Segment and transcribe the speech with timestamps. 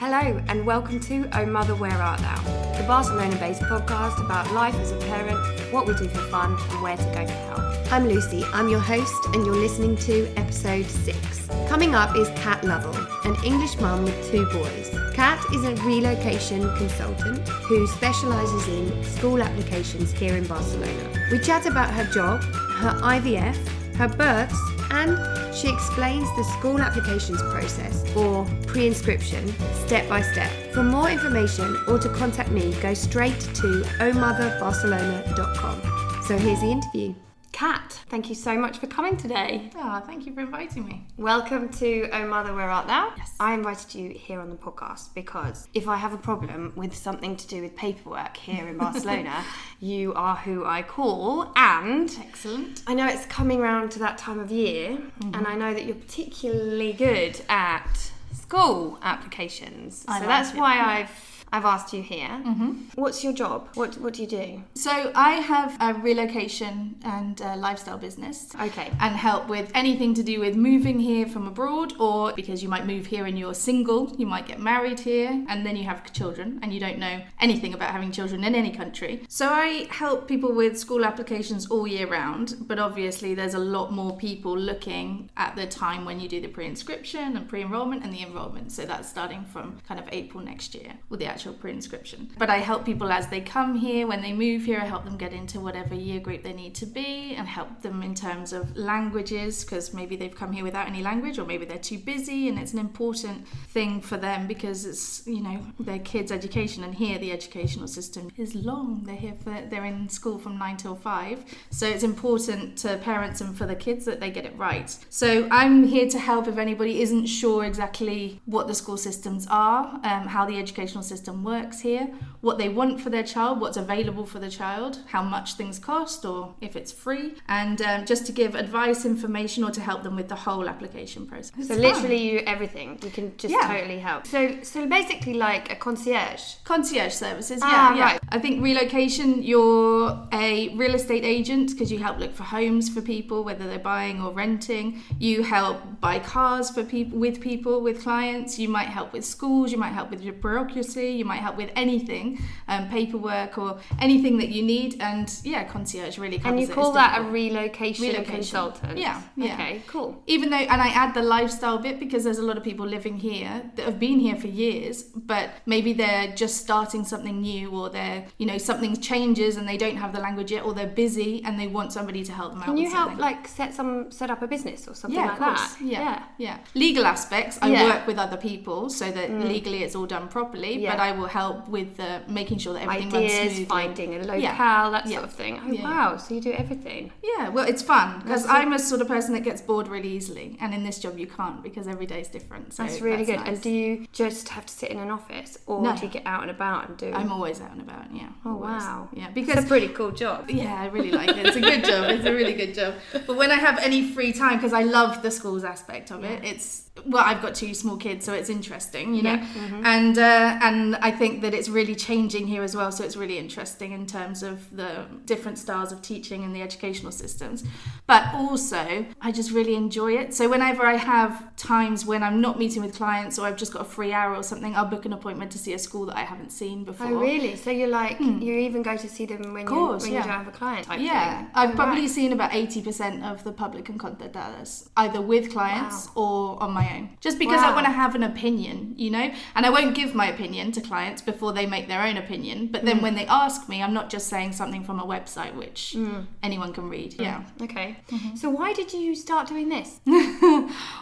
[0.00, 2.40] Hello, and welcome to Oh Mother, Where Art Thou?
[2.78, 5.38] The Barcelona based podcast about life as a parent,
[5.74, 7.92] what we do for fun, and where to go for help.
[7.92, 11.48] I'm Lucy, I'm your host, and you're listening to episode 6.
[11.68, 12.96] Coming up is Kat Lovell,
[13.30, 14.90] an English mum with two boys.
[15.12, 21.28] Kat is a relocation consultant who specialises in school applications here in Barcelona.
[21.30, 23.58] We chat about her job, her IVF,
[23.96, 24.58] her births,
[24.90, 25.18] and
[25.54, 29.52] she explains the school applications process or pre inscription
[29.86, 30.50] step by step.
[30.72, 36.22] For more information or to contact me, go straight to ohmotherbarcelona.com.
[36.26, 37.14] So here's the interview.
[37.52, 39.70] Kat, thank you so much for coming today.
[39.74, 41.04] Ah, thank you for inviting me.
[41.18, 43.12] Welcome to Oh Mother, Where Art Thou?
[43.16, 43.34] Yes.
[43.40, 47.36] I invited you here on the podcast because if I have a problem with something
[47.36, 49.44] to do with paperwork here in Barcelona,
[49.80, 51.52] you are who I call.
[51.56, 52.82] And Excellent.
[52.86, 54.90] I know it's coming round to that time of year,
[55.20, 55.34] Mm-hmm.
[55.34, 60.04] and I know that you're particularly good at school applications.
[60.08, 60.78] I so like that's it, why.
[60.78, 61.10] I've
[61.52, 62.28] I've asked you here.
[62.28, 62.72] Mm-hmm.
[62.94, 63.68] What's your job?
[63.74, 64.62] What what do you do?
[64.74, 68.54] So I have a relocation and uh, lifestyle business.
[68.60, 68.90] Okay.
[69.00, 72.86] And help with anything to do with moving here from abroad, or because you might
[72.86, 76.58] move here and you're single, you might get married here, and then you have children,
[76.62, 79.24] and you don't know anything about having children in any country.
[79.28, 83.92] So I help people with school applications all year round, but obviously there's a lot
[83.92, 88.04] more people looking at the time when you do the pre inscription and pre enrollment
[88.04, 88.72] and the enrollment.
[88.72, 92.28] So that's starting from kind of April next year with the actual pre inscription.
[92.38, 95.16] But I help people as they come here, when they move here, I help them
[95.16, 98.76] get into whatever year group they need to be and help them in terms of
[98.76, 102.58] languages because maybe they've come here without any language or maybe they're too busy and
[102.58, 107.18] it's an important thing for them because it's, you know, their kids' education and here
[107.18, 109.02] the educational system is long.
[109.04, 111.42] They're here for, they're in school from nine till five.
[111.70, 114.94] So it's important to parents and for the kids that they get it right.
[115.08, 119.98] So I'm here to help if anybody isn't sure exactly what the school systems are,
[120.04, 122.08] um, how the educational system works here,
[122.40, 126.24] what they want for their child, what's available for the child, how much things cost,
[126.24, 130.16] or if it's free, and um, just to give advice, information, or to help them
[130.16, 131.52] with the whole application process.
[131.68, 132.98] So It's literally you everything.
[133.02, 133.66] You can just Yeah.
[133.74, 134.26] totally help.
[134.26, 136.42] So so basically like a concierge.
[136.64, 137.58] concierge services.
[137.60, 138.04] Yeah, Ah, yeah.
[138.04, 138.20] right.
[138.30, 139.42] I think relocation.
[139.42, 143.78] You're a real estate agent because you help look for homes for people, whether they're
[143.94, 145.00] buying or renting.
[145.18, 148.58] You help buy cars for people with people with clients.
[148.58, 149.72] You might help with schools.
[149.72, 151.10] You might help with your bureaucracy.
[151.20, 152.24] You might help with anything,
[152.72, 153.70] um, paperwork or
[154.06, 154.90] anything that you need.
[155.10, 158.34] And yeah, concierge really covers And you call It's that a relocation, Relocation.
[158.34, 158.98] consultant.
[159.06, 159.54] Yeah, yeah.
[159.54, 160.10] Okay, cool.
[160.26, 163.16] even though and i add the lifestyle bit because there's a lot of people living
[163.30, 164.96] here that have been here for years
[165.32, 169.78] but maybe they're just starting something new or they're you know something changes and they
[169.84, 172.60] don't have the language yet or they're busy and they want somebody to help them
[172.62, 175.38] out Can you help like set some set up a business or something yeah, like
[175.38, 175.76] that?
[175.82, 176.56] Yeah, yeah, yeah.
[176.84, 177.82] Legal aspects, I Yeah.
[177.82, 177.90] Mm.
[177.92, 180.72] work with other people so that legally it's all done properly.
[180.90, 183.64] But I will help with uh, making sure that everything runs Ideas, smoothly.
[183.66, 184.90] finding a locale, Yeah.
[184.90, 185.12] that Yeah.
[185.18, 185.60] sort of thing.
[185.64, 185.82] Oh Yeah.
[185.84, 187.12] wow, so you do everything.
[187.22, 190.56] Yeah, well, it's fun because I'm a sort of person that gets bored really easily,
[190.60, 192.72] and in this job you can't because every day is different.
[192.74, 193.36] So That's really good.
[193.40, 193.48] nice.
[193.48, 195.94] And do you just have to sit in an office or No.
[195.96, 198.04] do you get out and about and do I'm always out and about.
[198.12, 198.28] Yeah.
[198.44, 198.82] Oh always.
[198.82, 199.08] wow.
[199.12, 200.50] Yeah, because It's a pretty cool job.
[200.50, 201.46] yeah, I really like it.
[201.46, 202.10] It's a good job.
[202.10, 202.94] It's a really good job.
[203.26, 206.44] But when I have any free time, because I love the schools aspect of it,
[206.44, 209.36] it's well, I've got two small kids, so it's interesting, you know.
[209.38, 209.86] Mm-hmm.
[209.86, 212.92] And uh, and I think that it's really changing here as well.
[212.92, 217.12] So it's really interesting in terms of the different styles of teaching and the educational
[217.12, 217.64] systems.
[218.06, 220.34] But also, I just really enjoy it.
[220.34, 223.82] So whenever I have times when I'm not meeting with clients or I've just got
[223.82, 226.24] a free hour or something, I'll book an appointment to see a school that I
[226.24, 227.06] haven't seen oh, before.
[227.06, 227.56] Oh really?
[227.56, 228.40] So you're like hmm.
[228.40, 230.24] you even go to see them when, course, you, when yeah.
[230.24, 231.50] you don't have a client Yeah, thing?
[231.54, 232.10] I've Oh, probably right.
[232.10, 237.10] seen about 80% of the public and concertadas, either with clients or on my own.
[237.20, 239.30] Just because I want to have an opinion, you know?
[239.54, 242.68] And I won't give my opinion to clients before they make their own opinion.
[242.68, 242.86] But Mm.
[242.86, 246.26] then when they ask me, I'm not just saying something from a website which Mm.
[246.42, 247.14] anyone can read.
[247.18, 247.42] Yeah.
[247.62, 247.96] Okay.
[248.10, 248.36] Mm-hmm.
[248.36, 250.00] So why did you start doing this?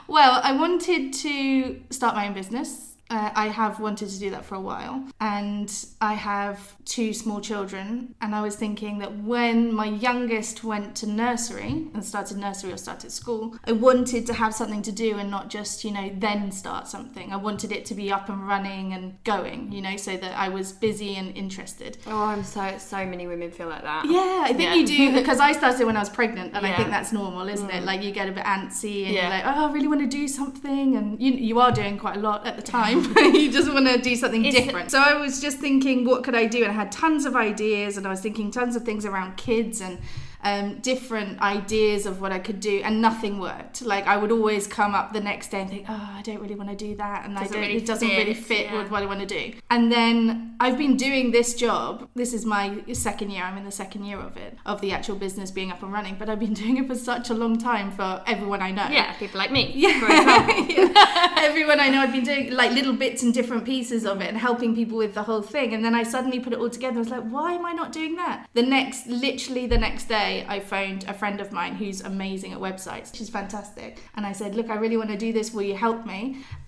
[0.08, 2.87] Well, I wanted to start my own business.
[3.10, 7.40] Uh, I have wanted to do that for a while, and I have two small
[7.40, 8.14] children.
[8.20, 12.76] And I was thinking that when my youngest went to nursery and started nursery or
[12.76, 16.52] started school, I wanted to have something to do and not just, you know, then
[16.52, 17.32] start something.
[17.32, 20.50] I wanted it to be up and running and going, you know, so that I
[20.50, 21.96] was busy and interested.
[22.06, 24.04] Oh, I'm so so many women feel like that.
[24.04, 24.74] Yeah, I think Yeah.
[24.74, 27.70] you do because I started when I was pregnant, and I think that's normal, isn't
[27.70, 27.84] it?
[27.84, 29.20] Like you get a bit antsy, and Yeah.
[29.22, 32.16] you're like, oh, I really want to do something, and you you are doing quite
[32.16, 32.97] a lot at the time.
[33.34, 34.90] you just want to do something It's- different.
[34.90, 36.62] So I was just thinking, what could I do?
[36.64, 39.80] And I had tons of ideas, and I was thinking tons of things around kids
[39.80, 39.98] and
[40.42, 43.82] um, different ideas of what I could do, and nothing worked.
[43.82, 46.54] Like I would always come up the next day and think, oh, I don't really
[46.54, 48.78] want to do that, and Doesn't I don't, really it doesn't fit, really fit yeah.
[48.78, 49.58] with what I want to do.
[49.70, 52.08] And then I've been doing this job.
[52.14, 53.44] This is my second year.
[53.44, 56.16] I'm in the second year of it, of the actual business being up and running.
[56.18, 58.88] But I've been doing it for such a long time for everyone I know.
[58.88, 59.72] Yeah, people like me.
[59.78, 60.00] Yeah.
[60.00, 60.08] For.
[60.68, 61.34] Yeah.
[61.38, 64.36] Everyone I know, I've been doing like little bits and different pieces of it and
[64.36, 65.72] helping people with the whole thing.
[65.72, 66.96] And then I suddenly put it all together.
[66.96, 68.48] I was like, why am I not doing that?
[68.54, 72.58] The next, literally the next day, I phoned a friend of mine who's amazing at
[72.68, 73.06] websites.
[73.16, 73.90] She's fantastic.
[74.16, 75.46] And I said, look, I really want to do this.
[75.54, 76.18] Will you help me?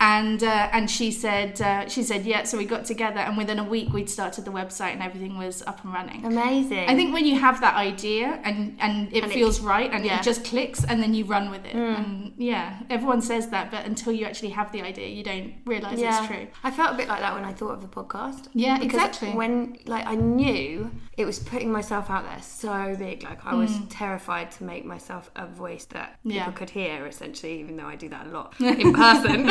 [0.01, 2.43] And uh, and she said, uh, she said, yeah.
[2.45, 5.57] So we got together, and within a week, we'd started the website, and everything was
[5.71, 6.25] up and running.
[6.25, 6.87] Amazing.
[6.89, 10.05] I think when you have that idea and and it And it- feels right and
[10.05, 10.19] yeah.
[10.21, 11.75] It just clicks and then you run with it.
[11.75, 15.99] And yeah, everyone says that, but until you actually have the idea, you don't realize
[16.01, 16.47] it's true.
[16.65, 18.49] I felt a bit like that when I thought of the podcast.
[18.55, 19.31] Yeah, exactly.
[19.31, 23.71] When like I knew it was putting myself out there so big, like I was
[23.71, 23.87] Mm.
[23.91, 27.07] terrified to make myself a voice that people could hear.
[27.07, 29.51] Essentially, even though I do that a lot in person.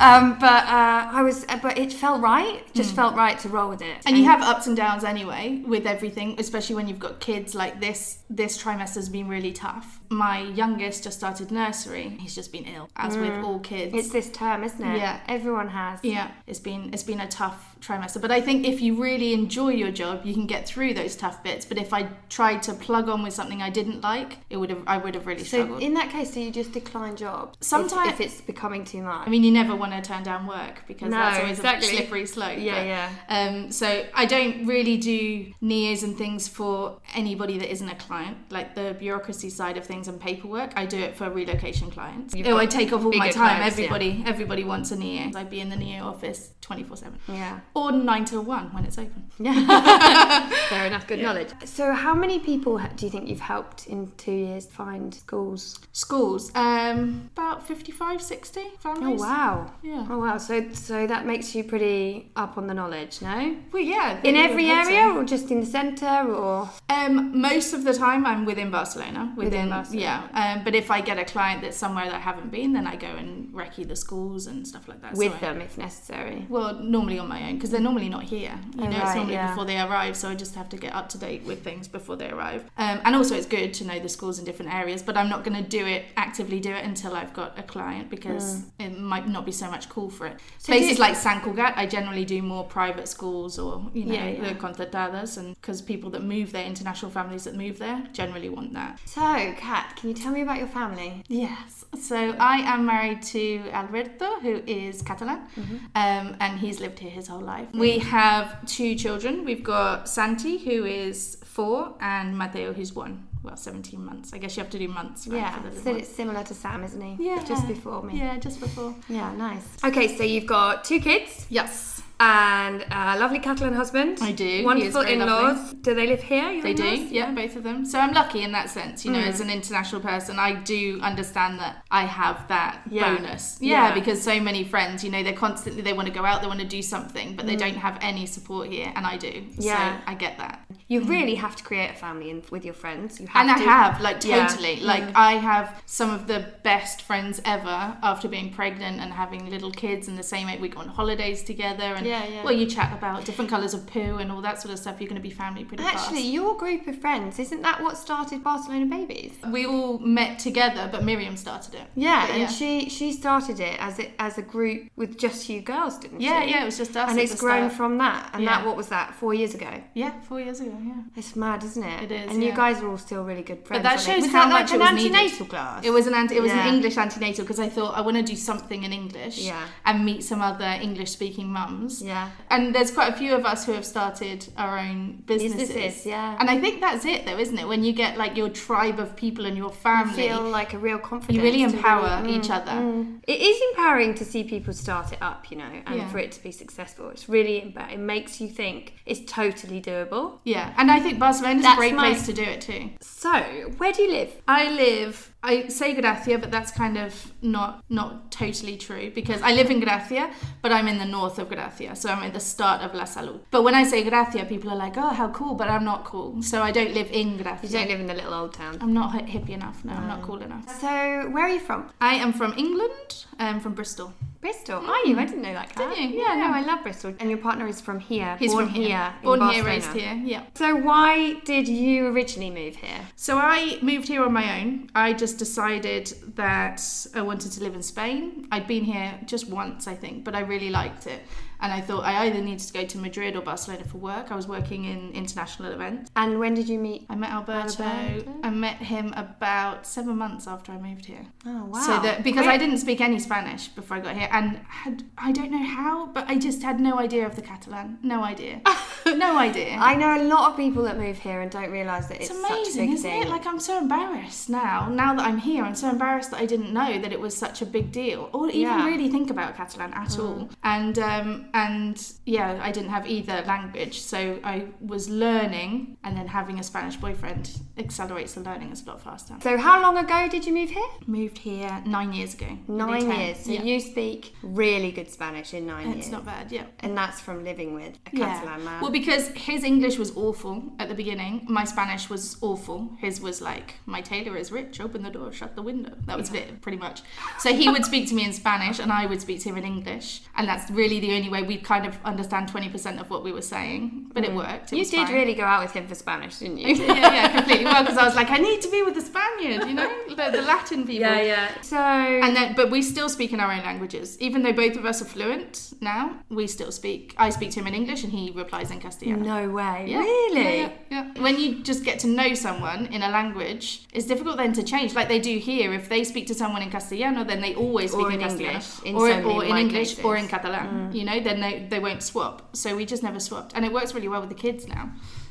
[0.00, 2.62] um, but uh, I was, but it felt right.
[2.74, 3.98] Just felt right to roll with it.
[3.98, 4.02] Mm.
[4.06, 7.80] And you have ups and downs anyway with everything, especially when you've got kids like
[7.80, 8.18] this.
[8.30, 10.00] This trimester has been really tough.
[10.08, 12.16] My youngest just started nursery.
[12.20, 13.92] He's just been ill, as with all kids.
[13.94, 14.98] It's this term, isn't it?
[14.98, 15.20] Yeah.
[15.28, 15.98] Everyone has.
[16.02, 19.70] Yeah, it's been it's been a tough trimester, but I think if you really enjoy
[19.70, 21.64] your job, you can get through those tough bits.
[21.64, 24.82] But if I tried to plug on with something I didn't like, it would have
[24.86, 25.82] I would have really So struggled.
[25.82, 27.56] in that case, do you just decline jobs?
[27.72, 29.26] if- if, it's becoming too much.
[29.26, 31.88] I mean, you never want to turn down work because No, that's always exactly.
[31.88, 32.58] a slippery slope.
[32.58, 33.10] Yeah, but, yeah.
[33.28, 38.36] Um, so I don't really do NIEs and things for anybody that isn't a client,
[38.50, 40.72] like the bureaucracy side of things and paperwork.
[40.76, 42.34] I do it for relocation clients.
[42.34, 43.58] You've oh, I take off all my time.
[43.58, 43.84] clients, yeah.
[43.84, 45.32] everybody, everybody wants a NIE.
[45.34, 47.60] I'd be in the NIE office twenty four seven, yeah.
[47.74, 49.30] or nine till one when it's open.
[49.38, 50.50] Yeah.
[50.68, 51.06] Fair enough.
[51.06, 51.26] Good Yeah.
[51.26, 51.50] knowledge.
[51.64, 55.78] So, how many people do you think you've helped in two years find schools?
[55.92, 59.70] Schools, um, about 55, 60 Oh wow.
[59.82, 60.06] Yeah.
[60.10, 60.38] Oh wow.
[60.38, 63.56] So, so that makes you pretty up on the knowledge, no?
[63.72, 64.20] Well, yeah.
[64.22, 64.90] In every hope so.
[64.92, 69.32] area, or just in the centre, or Um, most of the time, I'm within Barcelona.
[69.36, 70.00] Within, Within Barcelona.
[70.32, 70.54] yeah.
[70.56, 72.96] Um, but if I get a client that's somewhere that I haven't been, then I
[72.96, 75.14] go and recce the schools and stuff like that.
[75.14, 76.46] So with I- them if necessary?
[76.48, 78.58] Well, normally on my own because they're normally not here.
[78.76, 79.48] You Oh, know, it's normally yeah.
[79.48, 82.16] before they arrive, so I just have to get up to date with things before
[82.16, 82.64] they arrive.
[82.76, 85.44] Um, and also, it's good to know the schools in different areas, but I'm not
[85.44, 89.28] going to do it actively do it until I've got a client because it might
[89.28, 90.34] not be so much call for it.
[90.34, 90.40] Mm.
[90.58, 94.28] So Places like Sant Cugat, I generally do more private schools or you know Yeah,
[94.28, 94.48] yeah.
[94.48, 98.74] the concertadas, and because people that move there, international families that move there, generally want
[98.74, 99.00] that.
[99.06, 101.22] So, Kat, can you tell me about your family?
[101.28, 101.85] Yes.
[101.96, 105.76] So I am married to Alberto, who is Catalan, Mm-hmm.
[105.94, 107.68] um, and he's lived here his whole life.
[107.74, 109.44] We have two children.
[109.44, 113.26] We've got Santi, who is four, and Mateo, who's one.
[113.42, 114.32] Well, 17 months.
[114.34, 115.26] I guess you have to do months.
[115.28, 117.28] Right, Yeah, for the so it's similar to Sam, isn't he?
[117.28, 117.44] Yeah.
[117.46, 118.18] Just before me.
[118.18, 118.92] Yeah, just before.
[119.08, 119.64] Yeah, nice.
[119.84, 122.02] Okay, so you've got two kids Yes.
[122.18, 124.18] And a lovely Catalan husband.
[124.22, 124.64] I do.
[124.64, 125.74] Wonderful in-laws.
[125.74, 126.62] Do they live here?
[126.62, 127.10] They do, in-laws?
[127.12, 127.84] yeah, both of them.
[127.84, 129.26] So I'm lucky in that sense, you know, Mm.
[129.28, 133.14] as an international person, I do understand that I have that Yeah.
[133.16, 133.58] bonus.
[133.60, 133.94] Yeah, Yeah.
[133.94, 136.60] because so many friends, you know, they're constantly, they want to go out, they want
[136.60, 137.60] to do something, but they Mm.
[137.60, 139.44] don't have any support here, and I do.
[139.58, 139.96] Yeah.
[139.96, 140.60] So I get that.
[140.88, 141.08] You mm.
[141.08, 143.18] really have to create a family in, with your friends.
[143.20, 144.46] You have And I have, like, Yeah.
[144.46, 144.76] totally.
[144.80, 149.72] Like, I have some of the best friends ever after being pregnant and having little
[149.72, 150.60] kids and the same age.
[150.60, 152.44] We go on holidays together, and Yeah, yeah.
[152.44, 155.00] well, you chat about different colours of poo and all that sort of stuff.
[155.00, 156.12] You're going to be family pretty Actually, fast.
[156.12, 159.32] Actually, your group of friends, isn't that what started Barcelona Babies?
[159.50, 161.86] We all met together, but Miriam started it.
[161.96, 162.46] Yeah, But and yeah.
[162.48, 166.44] she she started it as it as a group with just you girls, didn't Yeah,
[166.44, 166.50] she?
[166.50, 167.10] yeah, it was just us.
[167.10, 167.72] And it's grown start.
[167.72, 168.30] from that.
[168.34, 168.50] And Yeah.
[168.58, 169.14] that what was that?
[169.14, 169.82] Four years ago.
[169.94, 170.75] Yeah, four years ago.
[170.84, 170.92] Yeah.
[171.16, 172.02] It's mad, isn't it?
[172.04, 173.82] It is, And you guys are all still really good friends.
[173.82, 175.14] But that shows how that like much an it was needed.
[175.16, 175.84] antenatal class.
[175.84, 176.66] It was an ant- it was Yeah.
[176.68, 179.38] an English antenatal because I thought I want to do something in English.
[179.38, 179.66] Yeah.
[179.84, 182.02] And meet some other English speaking mums.
[182.02, 182.30] Yeah.
[182.50, 185.68] And there's quite a few of us who have started our own businesses.
[185.68, 186.36] Businesses, yeah.
[186.40, 187.66] And I think that's it though, isn't it?
[187.68, 190.14] When you get like your tribe of people and your You family.
[190.28, 191.36] feel like a real confidence.
[191.36, 192.72] You really empower really- each other.
[192.72, 193.18] mm.
[193.26, 196.08] It is empowering to see people start it up, you know, and Yeah.
[196.08, 197.08] for it to be successful.
[197.10, 200.38] It's really it makes you think it's totally doable.
[200.44, 200.65] yeah.
[200.76, 202.90] And I think Barcelona is a great my- place to do it too.
[203.00, 203.32] So,
[203.78, 204.30] where do you live?
[204.46, 205.34] I live.
[205.42, 209.80] I say Gracia, but that's kind of not not totally true because I live in
[209.80, 210.30] Gracia,
[210.60, 213.40] but I'm in the north of Gracia, so I'm at the start of La Salud.
[213.50, 216.42] But when I say Gracia, people are like, "Oh, how cool!" But I'm not cool,
[216.42, 217.66] so I don't live in Gracia.
[217.66, 218.78] You don't live in the little old town.
[218.80, 219.84] I'm not hi- hippie enough.
[219.84, 220.26] No, I'm not oh.
[220.26, 220.64] cool enough.
[220.80, 220.88] So,
[221.30, 221.90] where are you from?
[222.00, 223.24] I am from England.
[223.38, 224.12] I'm from Bristol.
[224.46, 224.76] Bristol.
[224.76, 225.18] Are oh, you?
[225.18, 225.74] I didn't know that.
[225.74, 225.96] Kat.
[225.96, 226.20] Did you?
[226.20, 226.46] Yeah, Yeah.
[226.46, 227.12] no, I love Bristol.
[227.18, 228.36] And your partner is from here.
[228.38, 229.12] He's born from here.
[229.20, 230.14] in Born here, raised here.
[230.24, 230.42] Yeah.
[230.54, 233.00] So why did you originally move here?
[233.16, 234.88] So I moved here on my own.
[234.94, 236.80] I just decided that
[237.12, 238.46] I wanted to live in Spain.
[238.52, 241.22] I'd been here just once, I think, but I really liked it.
[241.60, 244.30] And I thought I either needed to go to Madrid or Barcelona for work.
[244.30, 246.10] I was working in international events.
[246.16, 247.06] And when did you meet?
[247.08, 247.82] I met Alberto.
[247.82, 248.32] Alberto?
[248.42, 251.26] I met him about seven months after I moved here.
[251.46, 251.80] Oh wow!
[251.80, 252.46] So that because.
[252.46, 256.06] I didn't speak any Spanish before I got here, and had I don't know how,
[256.06, 257.98] but I just had no idea of the Catalan.
[258.02, 258.60] No idea.
[259.06, 259.76] no idea.
[259.78, 262.40] I know a lot of people that move here and don't realise that it's, It's
[262.40, 263.22] such a amazing, big isn't thing.
[263.22, 263.28] it?
[263.28, 264.88] Like I'm so embarrassed now.
[264.88, 267.62] Now that I'm here, I'm so embarrassed that I didn't know that it was such
[267.62, 268.86] a big deal, or even Yeah.
[268.86, 270.20] really think about Catalan at Mm.
[270.24, 270.48] all.
[270.62, 276.26] And um, and yeah, I didn't have either language, so I was learning, and then
[276.26, 278.72] having a Spanish boyfriend accelerates the learning.
[278.72, 279.36] It's a lot faster.
[279.40, 280.90] so how long ago did you move here?
[281.06, 282.58] Moved here nine years ago.
[282.68, 283.38] Nine years.
[283.38, 283.62] So yeah.
[283.62, 286.10] you speak really good Spanish in nine It's years.
[286.10, 286.66] not bad, yeah.
[286.80, 288.82] And that's from living with a Catalan man.
[288.82, 292.90] Well, because his English was awful at the beginning, my Spanish was awful.
[292.98, 294.78] His was like, "My tailor is rich.
[294.78, 297.00] Open the door, shut the window." That was it, pretty much.
[297.38, 299.64] So he would speak to me in Spanish, and I would speak to him in
[299.64, 303.22] English, and that's really the only way we'd kind of understand twenty percent of what
[303.24, 304.10] we were saying.
[304.12, 304.36] But it mm.
[304.36, 304.72] worked.
[304.72, 305.14] It you did fine.
[305.14, 306.68] really go out with him for Spanish, didn't you?
[306.74, 307.64] yeah, yeah, completely.
[307.64, 310.14] Well, because I was like, I need to be with the Spaniard, you know, the,
[310.30, 311.00] the Latin people.
[311.08, 311.22] yeah.
[311.22, 311.60] Yeah.
[311.62, 314.16] So And then, but we still speak in our own languages.
[314.20, 317.14] Even though both of us are fluent now, we still speak.
[317.18, 319.22] I speak to him in English and he replies in Castellano.
[319.24, 319.86] no way.
[319.88, 320.60] Yeah, Really?
[320.60, 321.22] Yeah, yeah, yeah.
[321.22, 324.94] When you just get to know someone in a language, it's difficult then to change,
[324.94, 325.72] like they do here.
[325.72, 328.54] If they speak to someone in Castellano, then they always speak Or in in Castellano,
[328.58, 330.04] English, in or, so or in English, cases.
[330.04, 330.66] or in Catalan.
[330.90, 330.94] Mm.
[330.94, 332.36] You know, then they they won't swap.
[332.62, 334.84] So we just never swapped, and it works really well with the kids now.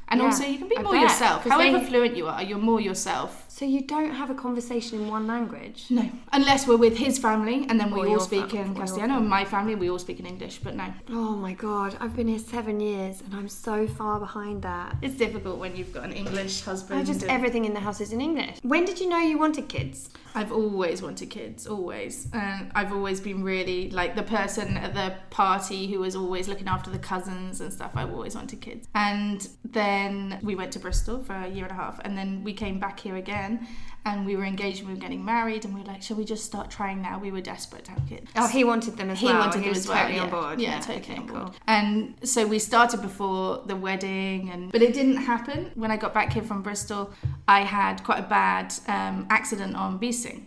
[0.07, 1.39] And Yeah, also, you can be I more bet, yourself.
[1.53, 3.31] However they- fluent you are, you're more yourself.
[3.55, 5.79] So you don't have a conversation in one language?
[5.89, 6.03] No,
[6.39, 9.15] unless we're with his family, and then we Or all speak in Castellano.
[9.21, 10.55] And my family, we all speak in English.
[10.65, 10.87] But no,
[11.21, 14.89] Oh my god, I've been here seven years and I'm so far behind that.
[15.05, 16.99] it's difficult when you've got an English husband.
[16.99, 18.55] I just and- everything in the house is in English.
[18.61, 19.97] When did you know you wanted kids?
[20.35, 22.27] I've always wanted kids, always.
[22.33, 26.67] And I've always been really like the person at the party who was always looking
[26.67, 27.91] after the cousins and stuff.
[27.95, 28.87] I've always wanted kids.
[28.93, 32.53] And then we went to Bristol for a year and a half, and then we
[32.53, 33.67] came back here again.
[34.07, 36.25] And we were engaged and we were getting married, and we were like, shall we
[36.25, 37.17] just start trying now?
[37.17, 38.29] We were desperate to have kids.
[38.35, 39.39] Oh, he wanted them as He well.
[39.39, 39.97] wanted he them was as well.
[39.97, 40.23] totally yeah.
[40.23, 40.61] on board.
[40.61, 41.39] Yeah, totally okay, on cool.
[41.39, 41.51] board.
[41.65, 45.71] And so we started before the wedding, and but it didn't happen.
[45.73, 47.11] When I got back here from Bristol,
[47.47, 49.97] I had quite a bad um, accident on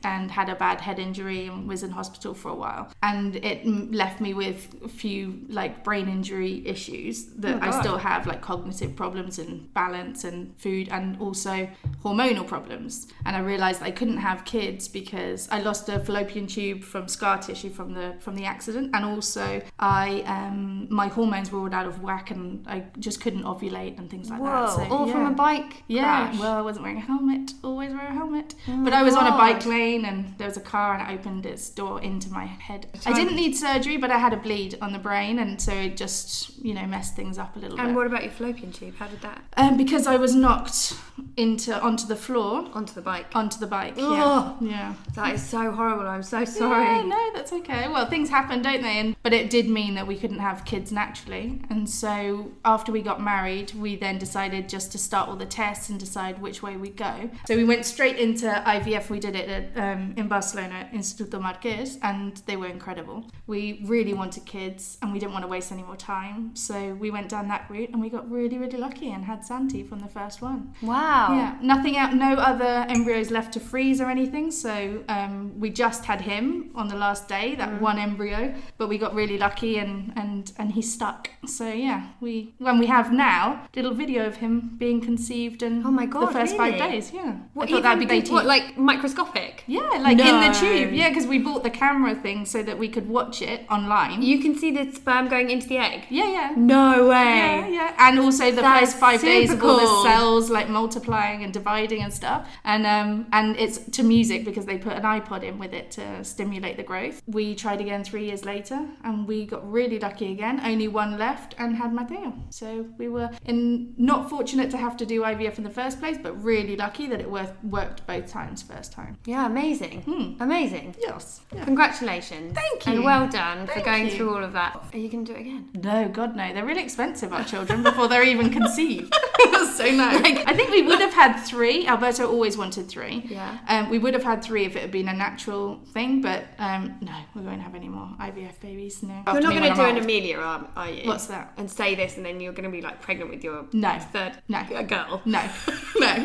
[0.04, 2.92] And had a bad head injury and was in hospital for a while.
[3.02, 7.98] And it left me with a few like brain injury issues that Oh, I still
[7.98, 11.68] have, like cognitive problems and balance and food, and also
[12.04, 13.08] hormonal problems.
[13.24, 17.38] And I realised I couldn't have kids because I lost a fallopian tube from scar
[17.38, 21.86] tissue from the from the accident, and also I um, my hormones were all out
[21.86, 24.70] of whack, and I just couldn't ovulate and things like Whoa, that.
[24.88, 26.40] So, all from a bike Yeah, crash.
[26.40, 27.52] well, I wasn't wearing a helmet.
[27.62, 28.54] Always wear a helmet.
[28.68, 29.64] Oh but I was on a bike.
[29.68, 32.86] Lane and there was a car and it opened its door into my head.
[33.06, 35.96] I didn't need surgery, but I had a bleed on the brain and so it
[35.96, 37.84] just, you know, messed things up a little bit.
[37.84, 37.96] And bit.
[37.96, 38.96] what about your fallopian tube?
[38.96, 39.42] How did that?
[39.56, 40.94] Um, because I was knocked
[41.36, 43.26] into onto the floor, Onto the bike.
[43.34, 43.94] onto the bike.
[43.96, 44.24] Yeah.
[44.24, 44.56] Ugh.
[44.60, 44.94] Yeah.
[45.14, 46.06] That is so horrible.
[46.06, 46.84] I'm so sorry.
[46.84, 47.88] Yeah, no, that's okay.
[47.88, 48.98] Well, things happen, don't they?
[48.98, 51.60] And but it did mean that we couldn't have kids naturally.
[51.70, 55.88] And so after we got married, we then decided just to start all the tests
[55.88, 57.30] and decide which way we'd go.
[57.46, 59.10] So we went straight into IVF.
[59.10, 63.24] We did it at, um, in Barcelona, Instituto Marqués, and they were incredible.
[63.46, 66.54] We really wanted kids, and we didn't want to waste any more time.
[66.54, 69.82] So we went down that route, and we got really, really lucky and had Santi
[69.82, 70.74] from the first one.
[70.82, 71.28] Wow.
[71.34, 74.50] Yeah, nothing out, no other embryos left to freeze or anything.
[74.50, 77.80] So um, we just had him on the last day, that Mm.
[77.80, 78.54] one embryo.
[78.78, 81.30] But we got really lucky and and and he stuck.
[81.46, 83.42] So yeah, we when we have now
[83.76, 87.12] little video of him being conceived and Oh my God, the first five days.
[87.12, 89.47] Yeah, What, I thought that'd be what, like microscopic?
[89.66, 90.92] Yeah, like in the tube.
[90.92, 94.22] Yeah, because we bought the camera thing so that we could watch it online.
[94.22, 96.06] You can see the sperm going into the egg.
[96.10, 96.54] yeah, yeah.
[96.56, 97.24] No way.
[97.24, 97.94] yeah, yeah.
[97.98, 100.02] and also the That first five days of all cool.
[100.02, 104.66] the cells like multiplying and dividing and stuff, and um, and it's to music because
[104.66, 107.22] they put an iPod in with it to stimulate the growth.
[107.26, 110.60] We tried again three years later, and we got really lucky again.
[110.64, 112.32] Only one left, and had Mateo.
[112.50, 116.18] So we were in not fortunate to have to do IVF in the first place,
[116.22, 119.16] but really lucky that it worked worked both times first time.
[119.28, 120.00] Yeah, amazing.
[120.02, 120.42] Hmm.
[120.42, 120.94] Amazing.
[120.98, 121.42] Yes.
[121.54, 121.62] Yeah.
[121.66, 122.54] Congratulations.
[122.54, 122.92] Thank you.
[122.94, 124.12] And well done for going you.
[124.12, 124.82] through all of that.
[124.90, 125.68] Are you going to do it again?
[125.74, 126.50] No, God no.
[126.54, 129.14] They're really expensive, our children, before they're even conceived.
[129.74, 130.08] so no.
[130.24, 131.86] I think we would have had three.
[131.86, 133.22] Alberto always wanted three.
[133.28, 133.58] Yeah.
[133.68, 136.96] Um, we would have had three if it had been a natural thing, but um,
[137.02, 139.02] no, we won't have any more IVF babies.
[139.02, 139.12] No.
[139.26, 141.06] You're not going to do an Amelia, are, are you?
[141.06, 141.52] What's that?
[141.58, 143.98] And say this, and then you're going to be like pregnant with your No.
[144.10, 144.64] third No.
[144.88, 145.20] girl.
[145.26, 145.42] No,
[145.98, 146.16] no,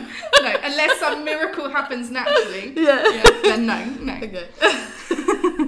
[0.41, 0.55] no.
[0.63, 2.71] Unless some miracle happens naturally.
[2.77, 2.92] Yeah.
[3.43, 4.13] Then no, no.
[4.15, 4.47] Okay.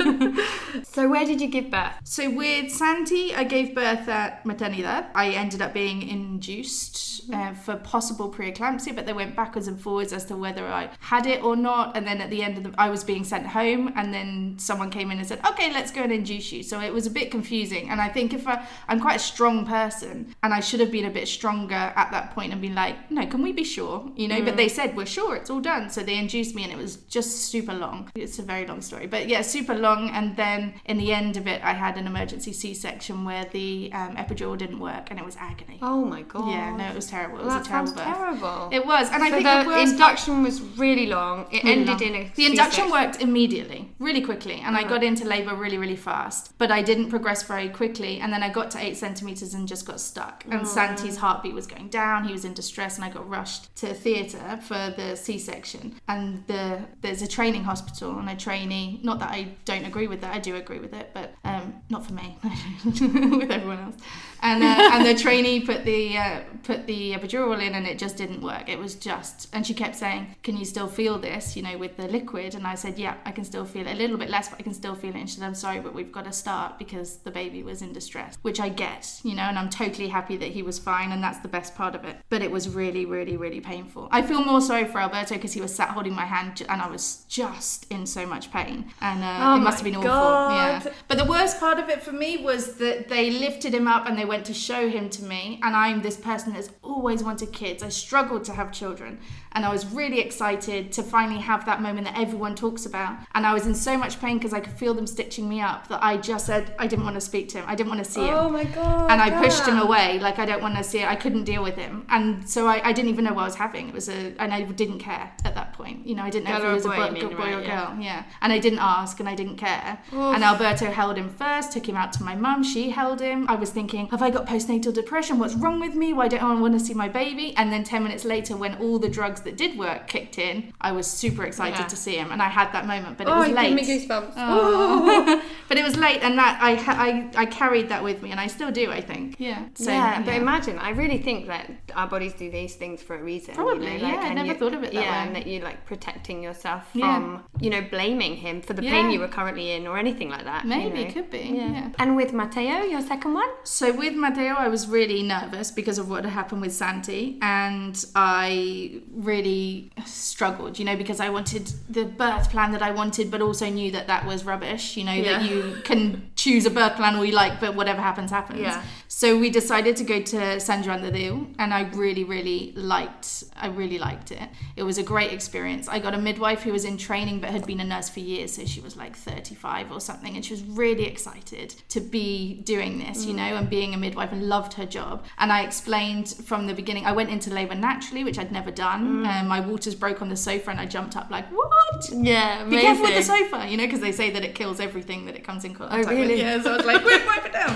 [0.83, 1.93] so where did you give birth?
[2.03, 5.07] So with Santi, I gave birth at Maternidad.
[5.15, 10.13] I ended up being induced uh, for possible preeclampsia, but they went backwards and forwards
[10.13, 11.95] as to whether I had it or not.
[11.97, 14.89] And then at the end of the, I was being sent home, and then someone
[14.89, 17.31] came in and said, "Okay, let's go and induce you." So it was a bit
[17.31, 17.89] confusing.
[17.89, 21.05] And I think if I, I'm quite a strong person, and I should have been
[21.05, 24.27] a bit stronger at that point and been like, "No, can we be sure?" You
[24.27, 24.41] know.
[24.45, 25.89] But they said we're sure, it's all done.
[25.89, 28.11] So they induced me, and it was just super long.
[28.15, 29.94] It's a very long story, but yeah, super long.
[30.03, 34.15] And then in the end of it, I had an emergency C-section where the um,
[34.15, 35.79] epidural didn't work, and it was agony.
[35.81, 36.49] Oh my god.
[36.51, 37.39] Yeah, no, it was terrible.
[37.39, 38.03] It was that a terrible birth.
[38.03, 38.69] terrible.
[38.71, 41.47] It was, and I think the, the induction was really long.
[41.51, 42.01] It really ended long.
[42.01, 42.91] in a the induction C-section.
[42.91, 44.89] worked immediately, really quickly, and I Uh-huh.
[44.89, 46.53] got into labour really, really fast.
[46.57, 49.85] But I didn't progress very quickly, and then I got to eight centimeters and just
[49.85, 50.43] got stuck.
[50.47, 50.51] Oh.
[50.57, 52.25] And Santi's heartbeat was going down.
[52.25, 55.95] He was in distress, and I got rushed to theatre for the C-section.
[56.07, 58.99] And the there's a training hospital and a trainee.
[59.03, 60.35] Not that I don't agree with that.
[60.35, 62.37] I do agree with it, but um, not for me.
[62.83, 63.95] with everyone else.
[64.41, 68.17] And uh, and the trainee put the uh, put the epidural in, and it just
[68.17, 68.69] didn't work.
[68.69, 71.55] It was just, and she kept saying, "Can you still feel this?
[71.55, 73.93] You know, with the liquid?" And I said, "Yeah, I can still feel it.
[73.93, 75.79] A little bit less, but I can still feel it." And she said, "I'm sorry,
[75.79, 79.33] but we've got to start because the baby was in distress," which I get, you
[79.33, 82.03] know, and I'm totally happy that he was fine, and that's the best part of
[82.03, 82.17] it.
[82.29, 84.09] But it was really, really, really painful.
[84.11, 86.87] I feel more sorry for Alberto because he was sat holding my hand, and I
[86.87, 90.09] was just in so much pain, and uh, Oh must have been awful.
[90.09, 90.85] God.
[90.85, 90.93] Yeah.
[91.07, 94.17] But the worst part of it for me was that they lifted him up and
[94.17, 95.59] they went to show him to me.
[95.63, 97.83] And I'm this person that's always wanted kids.
[97.83, 99.19] I struggled to have children.
[99.53, 103.17] And I was really excited to finally have that moment that everyone talks about.
[103.33, 105.87] And I was in so much pain because I could feel them stitching me up
[105.87, 107.65] that I just said I didn't want to speak to him.
[107.67, 109.09] I didn't want to see him Oh my god.
[109.11, 110.19] and I pushed him away.
[110.19, 111.07] Like I don't want to see it.
[111.07, 113.55] I couldn't deal with him, and so I, I didn't even know what I was
[113.55, 113.87] having.
[113.87, 116.05] It was a, and I didn't care at that point.
[116.05, 117.57] You know, I didn't know Girl if he was a boy, boy, mean, boy or
[117.57, 117.85] right, yeah.
[117.85, 117.97] girl.
[118.01, 119.99] Yeah, and I didn't ask, and I didn't care.
[120.13, 120.35] Oof.
[120.35, 122.63] And Alberto held him first, took him out to my mum.
[122.63, 123.45] She held him.
[123.49, 125.39] I was thinking, have I got postnatal depression?
[125.39, 126.13] What's wrong with me?
[126.13, 127.53] Why don't I want to see my baby?
[127.57, 130.91] And then ten minutes later, when all the drugs that did work kicked in, I
[130.91, 131.87] was super excited Yeah.
[131.87, 133.75] to see him, and I had that moment, but it Oh, was you late.
[133.75, 134.33] give me goosebumps.
[134.37, 135.25] Oh.
[135.27, 135.41] oh.
[135.67, 136.73] but it was late, and that I,
[137.07, 138.91] I I carried that with me, and I still do.
[138.91, 139.35] I think.
[139.39, 139.65] Yeah.
[139.75, 143.23] So, yeah, but imagine, I really think that our bodies do these things for a
[143.23, 143.55] reason.
[143.55, 145.27] Probably, you know, yeah, I never you- thought of it that yeah, way.
[145.27, 147.15] and that you're like protecting yourself Yeah.
[147.15, 148.91] from, you know, blaming him for the Yeah.
[148.91, 150.63] pain you were currently in or anything like that.
[150.63, 151.11] you Maybe know.
[151.11, 151.39] could be.
[151.39, 151.71] Yeah.
[151.71, 151.89] yeah.
[151.99, 153.49] And with Matteo, your second one?
[153.63, 158.03] So with Matteo, I was really nervous because of what had happened with Santi, and
[158.15, 163.41] I really struggled, you know, because I wanted the birth plan that I wanted, but
[163.41, 164.97] also knew that that was rubbish.
[164.97, 168.29] You know that you can choose a birth plan all you like, but whatever happens,
[168.29, 168.59] happens.
[168.59, 168.83] Yeah.
[169.07, 173.45] So we decided to go to San Juan de Diu, and I really, really liked.
[173.55, 174.47] I really liked it.
[174.75, 175.87] It was a great experience.
[175.87, 178.53] I got a midwife who was in training but had been a nurse for years,
[178.53, 182.99] so she was like 35 or something, and she was really excited to be doing
[182.99, 185.25] this, you know, and being a midwife, and loved her job.
[185.39, 187.05] And I explained from the beginning.
[187.05, 189.25] I went into labour naturally, which I'd never done.
[189.25, 192.81] Um, my waters broke on the sofa, and I jumped up like, "What?" Yeah, Be
[192.81, 195.43] careful with the sofa, you know, because they say that it kills everything that it
[195.43, 196.27] comes in contact really?
[196.27, 196.34] with.
[196.45, 197.75] Yeah, so I was like, quick, wipe it down.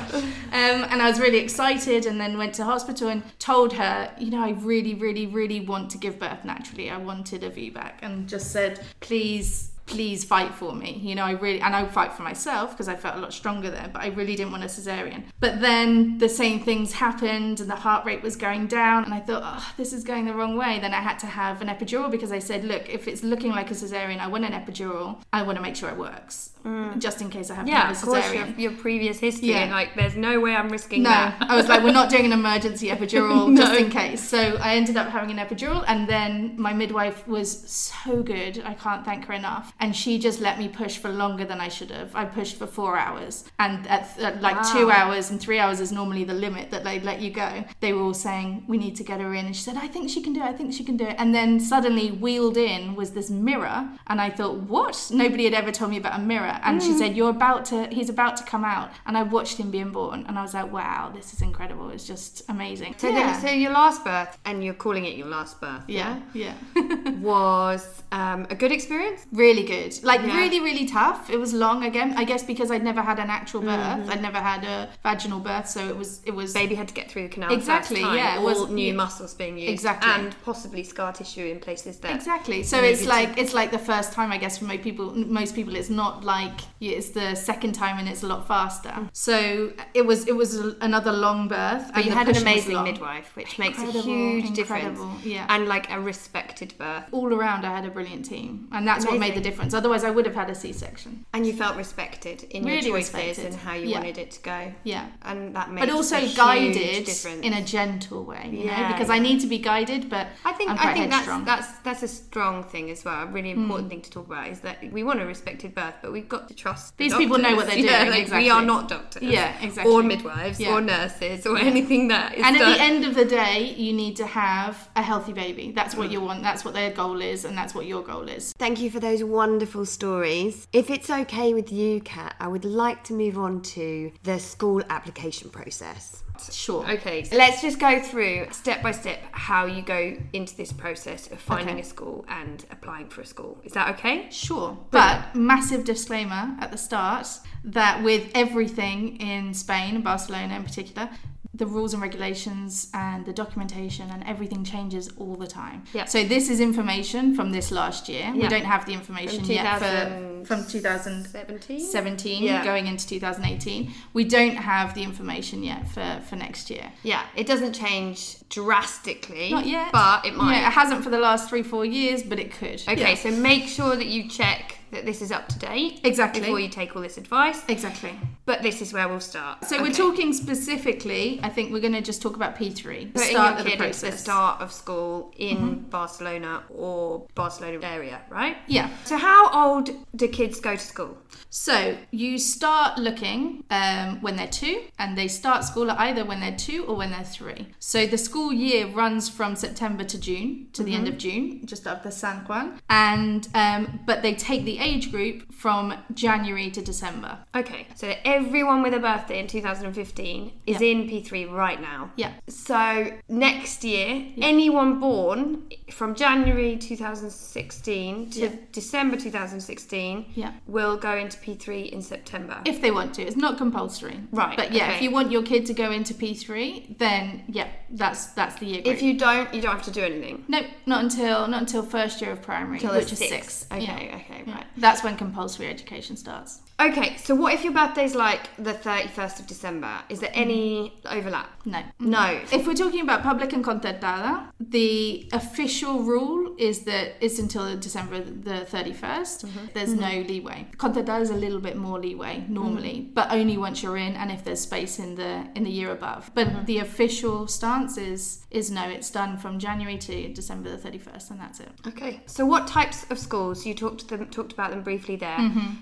[0.52, 4.32] Um, and I was really excited and then went to hospital and told her, you
[4.32, 6.90] know, I really, really, really want to give birth naturally.
[6.90, 11.00] I wanted a VBAC and just said, please, please fight for me.
[11.04, 13.70] You know, I really, and I fight for myself because I felt a lot stronger
[13.72, 15.24] there, but I really didn't want a cesarean.
[15.40, 19.20] But then the same things happened and the heart rate was going down and I
[19.20, 20.80] thought, oh, this is going the wrong way.
[20.80, 23.72] Then I had to have an epidural because I said, look, if it's looking like
[23.72, 25.22] a cesarean, I want an epidural.
[25.34, 26.52] I want to make sure it works.
[26.70, 27.00] Mm.
[27.00, 29.50] Just in case I have to Yeah, have of a course, your, your previous history.
[29.50, 29.64] Yeah.
[29.64, 31.38] And like, there's no way I'm risking No, that.
[31.42, 33.62] I was like, we're not doing an emergency epidural No.
[33.62, 34.22] just in case.
[34.24, 38.62] So I ended up having an epidural, and then my midwife was so good.
[38.66, 39.74] I can't thank her enough.
[39.80, 42.16] And she just let me push for longer than I should have.
[42.16, 45.92] I pushed for four hours, and at, at like two hours and three hours is
[45.92, 47.64] normally the limit that they let you go.
[47.80, 50.10] They were all saying, "We need to get her in," and she said, "I think
[50.10, 50.46] she can do it.
[50.46, 54.22] I think she can do it." And then suddenly wheeled in was this mirror, and
[54.22, 57.30] I thought, "What?" Nobody had ever told me about a mirror, and she said, "You're
[57.30, 57.88] about to.
[57.88, 60.72] He's about to come out." And I watched him being born, and I was like,
[60.72, 61.90] "Wow, this is incredible.
[61.90, 65.60] It's just amazing." So, then, so your last birth, and you're calling it your last
[65.62, 66.54] birth, yeah, yeah.
[67.22, 69.26] was um, a good experience.
[69.32, 69.92] really good.
[70.04, 70.36] Like Yeah.
[70.38, 71.30] really, really tough.
[71.30, 72.14] It was long again.
[72.18, 73.80] I guess because I'd never had an actual birth.
[74.00, 74.12] Mm-hmm.
[74.12, 77.10] I'd never had a vaginal birth, so it was it was Baby had to get
[77.12, 78.94] through the canal Exactly, time, yeah, it all was- new yeah.
[79.04, 80.12] muscles being used, Exactly.
[80.12, 82.64] and possibly scar tissue in places that Exactly.
[82.64, 85.08] So it's like it's like the first time, I guess, for most people.
[85.40, 86.39] Most people, it's not like
[86.80, 88.94] yeah, it's the second time, and it's a lot faster.
[89.14, 91.92] So it was it was another long birth.
[91.94, 95.46] But you had an amazing midwife, which makes a Incredible, huge difference, yeah.
[95.50, 97.06] and like a respected birth.
[97.12, 99.74] All around, I had a brilliant team, and that's what made the difference.
[99.74, 101.26] Otherwise, I would have had a C-section.
[101.34, 103.46] And you felt respected in your Really choices respected.
[103.46, 104.00] and how you Yeah.
[104.00, 104.74] wanted it to go.
[104.84, 105.08] Yeah.
[105.24, 107.42] And that makes But also guided difference.
[107.46, 110.54] in a gentle way, you Yeah, know, because I need to be guided, but I
[110.54, 111.46] think I think that's headstrong.
[111.46, 113.24] That's that's a strong thing as well.
[113.24, 113.92] A really important mm.
[113.92, 116.54] thing to talk about is that we want a respected birth, but we've got to
[116.54, 118.46] trust the These people know what they're Yeah, doing, like, exactly.
[118.46, 119.92] We are not doctors, Yeah, exactly.
[119.94, 120.74] or midwives, Yeah.
[120.76, 122.44] or nurses, or anything that is.
[122.46, 125.72] and at done- the end of the day, you need to have a healthy baby.
[125.76, 125.98] That's Mm.
[126.00, 126.44] what you want.
[126.44, 128.54] That's what their goal is, and that's what your goal is.
[128.58, 130.68] Thank you for those wonderful stories.
[130.72, 134.82] If it's okay with you, Kat, I would like to move on to the school
[134.90, 136.24] application process.
[136.52, 136.90] Sure.
[136.90, 141.40] Okay, let's just go through step by step how you go into this process of
[141.40, 141.82] finding Okay.
[141.82, 143.58] a school and applying for a school.
[143.64, 144.28] Is that okay?
[144.32, 144.78] Sure.
[144.92, 147.28] But massive disclaimer at the start
[147.64, 151.10] that with everything in Spain, and Barcelona in particular,
[151.54, 155.84] the rules and regulations and the documentation and everything changes all the time.
[155.94, 156.06] Yeah.
[156.06, 158.32] So this is information from this last year.
[158.36, 161.80] We don't have the information yet for from 2017 17?
[161.80, 162.64] 17 Yeah.
[162.64, 167.46] going into 2018 we don't have the information yet for for next year Yeah, it
[167.46, 169.52] doesn't change drastically.
[169.52, 170.54] not yet But it might.
[170.54, 173.16] yeah it hasn't for the last three four years but it could Okay, Yeah.
[173.16, 176.42] so make sure that you check that this is up to date Exactly.
[176.42, 177.62] before you take all this advice.
[177.68, 178.14] exactly
[178.46, 179.66] But this is where we'll start.
[179.66, 182.74] so we're talking specifically i think we're going to just talk about p3
[183.14, 185.90] the putting start your kid into the process start of school in Mm-hmm.
[185.90, 188.58] Barcelona or Barcelona area, right?
[188.68, 191.18] yeah So how old do kids go to school?
[191.50, 196.40] So you start looking um, when they're two, and they start school at either when
[196.40, 197.68] they're two or when they're three.
[197.80, 201.88] So the school year runs from September to June to the end of June, just
[201.88, 207.40] after San Juan, and um, but they take the age group from January to December.
[207.56, 212.12] Okay, so everyone with a birthday in 2015 is in P3 right now.
[212.16, 212.34] Yeah.
[212.48, 218.50] So next year, anyone born from January 2016 to Yeah.
[218.72, 220.52] December 2016 Yeah.
[220.68, 222.62] will go into P3 in September.
[222.66, 224.20] If they want to, it's not compulsory.
[224.32, 224.96] Right, But yeah, okay.
[224.96, 228.82] if you want your kid to go into P3, then yeah, that's that's the year
[228.82, 228.96] group.
[228.96, 230.44] if you don't, you don't have to do anything.
[230.48, 233.66] no, not until not until first year of primary, Till which is six.
[233.72, 234.16] Okay, Yeah.
[234.20, 234.54] okay, Yeah.
[234.56, 234.66] right.
[234.78, 236.62] That's when compulsory education starts.
[236.80, 240.00] Okay, so what if your birthday's like the 31st of December?
[240.08, 241.50] Is there any overlap?
[241.66, 241.84] No.
[242.00, 242.40] No.
[242.54, 248.22] If we're talking about public and concertada, the official rule is that it's until December
[248.22, 249.46] the 31st.
[249.46, 249.66] Mm-hmm.
[249.74, 250.68] There's no leeway.
[250.78, 253.14] Concertada is a little bit more leeway normally, Mm-hmm.
[253.14, 256.32] but only once you're in and if there's space in the in the year above.
[256.34, 256.66] But Mm-hmm.
[256.66, 261.40] the official stance is is no, it's done from January to December the 31st and
[261.42, 261.72] that's it.
[261.88, 262.22] Okay.
[262.26, 263.66] So what types of schools?
[263.66, 265.38] You talked them talked about them briefly there.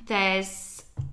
[0.08, 0.67] There's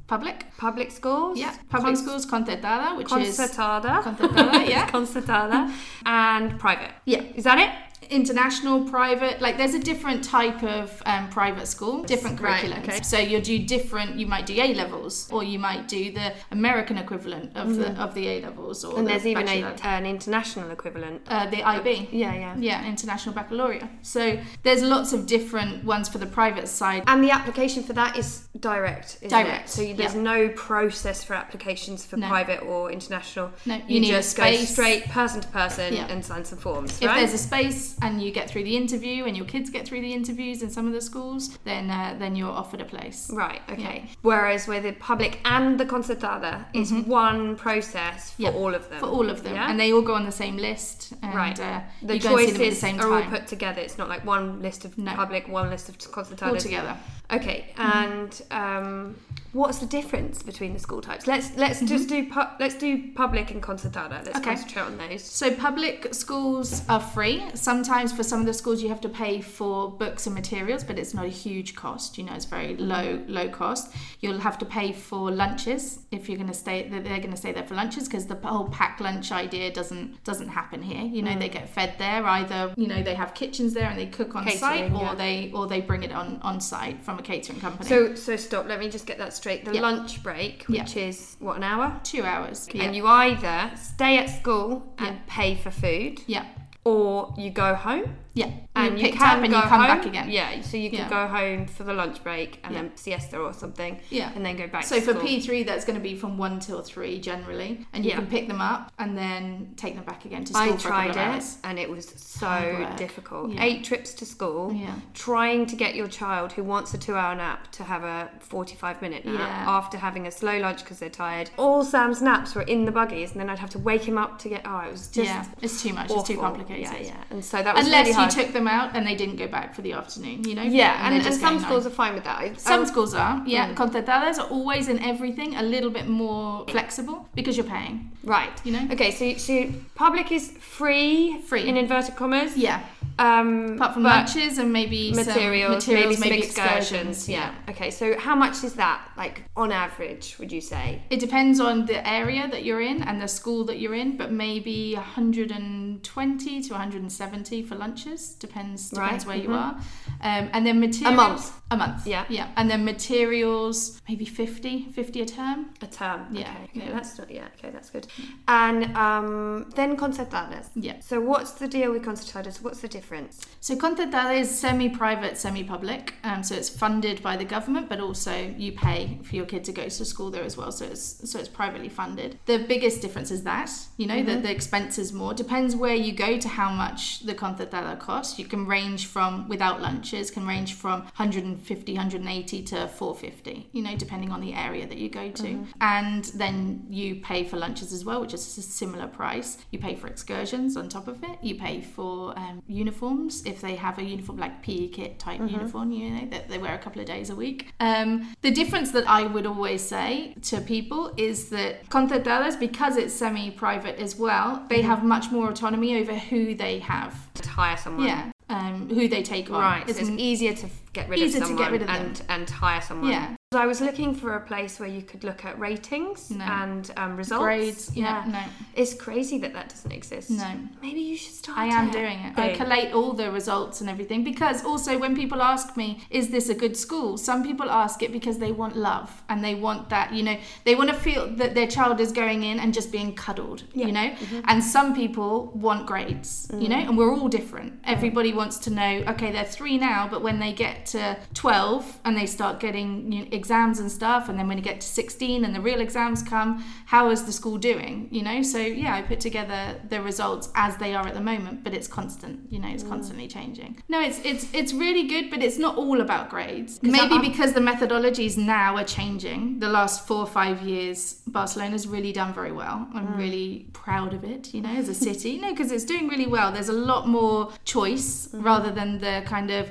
[0.06, 0.46] Public?
[0.58, 1.38] public schools.
[1.38, 1.54] Yeah.
[1.70, 4.02] Public Con- schools concertada, which is Concertada.
[4.02, 4.86] Concertada, yeah.
[4.94, 5.72] Concertada.
[6.04, 6.92] And private.
[7.06, 7.22] Yeah.
[7.34, 7.70] Is that it?
[8.10, 12.82] International, private, like there's a different type of um, private school, different Right, curriculums.
[12.88, 13.02] okay.
[13.02, 14.16] So you do different.
[14.16, 18.14] You might do A levels, or you might do the American equivalent of the of
[18.14, 18.98] the A levels, or Mm-hmm.
[18.98, 21.22] And the there's even a, an international equivalent.
[21.28, 22.08] uh, the IB.
[22.12, 22.56] Yeah, yeah.
[22.58, 23.84] Yeah, international baccalaureate.
[24.02, 27.02] So there's lots of different ones for the private side.
[27.06, 29.16] And the application for that is direct.
[29.22, 29.70] Isn't Direct, It?
[29.70, 30.22] So you, there's yeah.
[30.22, 32.28] no process for applications for No.
[32.28, 33.50] private or international.
[33.66, 36.06] No, you, you need a just go straight person to person Yeah.
[36.08, 37.00] and sign some forms.
[37.00, 37.18] If right?
[37.18, 40.12] there's a space and you get through the interview and your kids get through the
[40.12, 43.30] interviews in some of the schools, then uh, then you're offered a place.
[43.32, 44.10] Right, okay.
[44.22, 49.00] Whereas with the public and the concertada, it's one process for Yeah, all of them.
[49.00, 49.70] For all of them, Yeah?
[49.70, 51.12] and they all go on the same list.
[51.22, 51.58] And, right.
[51.58, 53.80] Uh, the you go and see choices the same are all put together.
[53.80, 55.12] It's not like one list of No.
[55.14, 56.48] public, one list of concertadas.
[56.48, 56.96] all together.
[57.32, 59.16] Okay, and um,
[59.54, 61.26] what's the difference between the school types?
[61.26, 61.86] Let's let's mm-hmm.
[61.86, 64.24] just do pu- let's do public and concertada.
[64.24, 64.50] Let's Okay.
[64.50, 65.22] concentrate on those.
[65.22, 67.42] So public schools are free.
[67.54, 70.98] Sometimes for some of the schools you have to pay for books and materials, but
[70.98, 72.18] it's not a huge cost.
[72.18, 73.92] You know, it's very low low cost.
[74.20, 76.88] You'll have to pay for lunches if you're going to stay.
[76.88, 80.48] They're going to stay there for lunches because the whole pack lunch idea doesn't doesn't
[80.48, 81.04] happen here.
[81.04, 81.52] You know, they mm.
[81.52, 82.26] get fed there.
[82.26, 85.14] Either you know they have kitchens there and they cook on site, or yeah.
[85.14, 87.88] they or they bring it on on site from a catering company.
[87.88, 88.66] So so stop.
[88.66, 89.43] Let me just get that straight.
[89.44, 89.80] The Yeah.
[89.82, 92.68] lunch break, which is what an hour, two hours.
[92.74, 96.44] and you either stay at school and pay for food, yeah
[96.84, 98.16] or you go home.
[98.34, 99.86] Yeah And you you can up and go you come home.
[99.86, 100.28] back again.
[100.28, 101.08] Yeah, so you can Yeah.
[101.08, 102.82] go home for the lunch break and Yeah.
[102.82, 104.00] then siesta or something.
[104.10, 104.32] Yeah.
[104.34, 104.84] and then go back.
[104.84, 105.14] So for.
[105.14, 107.86] P3, that's going to be from 1 till 3 generally.
[107.92, 108.16] And you Yeah.
[108.16, 111.44] can pick them up and then take them back again to school I tried it
[111.62, 113.52] and it was so difficult.
[113.58, 114.94] Eight trips to school, Yeah.
[115.14, 119.00] trying to get your child who wants a two hour nap to have a 45
[119.00, 121.50] minute nap after having a slow lunch because they're tired.
[121.56, 124.38] All Sam's naps were in the buggies and then I'd have to wake him up
[124.40, 126.06] to get, oh, it was just yeah, it's too much.
[126.10, 126.20] awful.
[126.20, 126.82] It's too complicated.
[126.82, 127.12] Yeah, yeah.
[127.30, 128.23] And so that was Unless really hard.
[128.24, 130.62] You took them out and they didn't go back for the afternoon, you know?
[130.62, 131.92] yeah, and, and just some schools home.
[131.92, 132.38] are fine with that.
[132.38, 133.68] I- Some um, schools are, yeah.
[133.68, 133.74] Mm.
[133.76, 138.52] Concertadas are always in everything a little bit more flexible because you're paying, Right.
[138.64, 138.86] you know?
[138.92, 139.54] Okay, so, so
[139.94, 140.44] public is
[140.78, 141.68] free, Free.
[141.68, 142.56] in inverted commas.
[142.56, 142.80] Yeah,
[143.18, 147.28] Um, apart from lunches and maybe materials, materials maybe, maybe, some excursions.
[147.28, 147.54] Yeah.
[147.72, 150.84] Okay, so how much is that, like on average, would you say?
[151.14, 154.28] It depends on the area that you're in and the school that you're in, but
[154.46, 158.13] maybe 120 to 170 for lunches.
[158.34, 159.62] Depends depends Right, where you mhm.
[159.62, 159.74] are.
[160.20, 161.12] Um, and then materials.
[161.12, 161.52] A month?
[161.70, 162.06] A month.
[162.06, 162.24] Yeah.
[162.28, 162.48] Yeah.
[162.56, 165.70] And then materials, maybe 50, 50 a term.
[165.82, 166.26] A term.
[166.30, 166.62] Yeah, Okay.
[166.64, 166.92] okay yeah.
[166.92, 167.30] That's not.
[167.30, 167.48] Yeah.
[167.58, 167.70] Okay.
[167.70, 168.06] That's good.
[168.48, 170.66] And um, then concertadas.
[170.74, 171.00] Yeah.
[171.00, 172.62] So what's the deal with concertadas?
[172.62, 173.40] What's the difference?
[173.60, 176.14] So Concertada is semi-private, semi-public.
[176.22, 179.72] Um, so it's funded by the government, but also you pay for your kid to
[179.72, 180.70] go to school there as well.
[180.70, 182.38] So it's so it's privately funded.
[182.46, 185.32] The biggest difference is that you know that the expense is more.
[185.34, 188.38] Depends where you go to how much the Concertada costs.
[188.38, 193.68] You can range from without lunches can range from 150, 180 to 450.
[193.72, 197.56] You know, depending on the area that you go to, and then you pay for
[197.56, 199.58] lunches as well, which is a similar price.
[199.70, 201.38] You pay for excursions on top of it.
[201.42, 205.92] You pay for um, uniforms if they have a uniform like PE kit type uniform,
[205.92, 207.72] you know, that they wear a couple of days a week.
[207.80, 213.14] Um, the difference that I would always say to people is that Concertadas, because it's
[213.14, 217.23] semi-private as well, they have much more autonomy over who they have.
[217.34, 218.06] To hire someone.
[218.06, 218.30] Yeah.
[218.48, 219.60] Um, who they take on.
[219.60, 219.88] Right.
[219.88, 221.96] It's so it's easier to get rid Easier of to someone get rid of them.
[222.06, 223.10] and and hire someone.
[223.10, 223.34] Yeah.
[223.54, 226.44] So I was looking for a place where you could look at ratings No.
[226.44, 227.44] and um, results.
[227.44, 227.96] grades.
[227.96, 228.24] Yeah.
[228.26, 228.42] No.
[228.74, 230.28] It's crazy that that doesn't exist.
[230.28, 230.58] No.
[230.82, 231.56] Maybe you should start.
[231.56, 232.36] I am doing it.
[232.36, 236.48] I collate all the results and everything because also when people ask me, is this
[236.48, 237.16] a good school?
[237.16, 240.74] Some people ask it because they want love and they want that, you know, they
[240.74, 244.08] want to feel that their child is going in and just being cuddled, you know?
[244.10, 244.40] Mm-hmm.
[244.48, 246.70] And some people want grades, you Mm.
[246.70, 247.74] know, and we're all different.
[247.84, 252.16] Everybody wants to know, okay, they're three now, but when they get to 12 and
[252.16, 255.44] they start getting you know, exams and stuff, and then when you get to 16
[255.44, 258.40] and the real exams come, how is the school doing, you know?
[258.42, 259.60] So yeah, I put together
[259.92, 262.88] the results as they are at the moment, but it's constant, you know, it's mm.
[262.94, 263.70] constantly changing.
[263.94, 266.72] No, it's it's it's really good, but it's not all about grades.
[266.82, 269.40] Maybe I'm- because the methodologies now are changing.
[269.58, 270.98] The last four or five years,
[271.36, 272.78] Barcelona's really done very well.
[272.94, 273.18] I'm mm.
[273.24, 273.48] really
[273.84, 275.32] proud of it, you know, as a city.
[275.44, 276.48] no, because it's doing really well.
[276.50, 278.42] There's a lot more choice mm-hmm.
[278.50, 279.62] rather than the kind of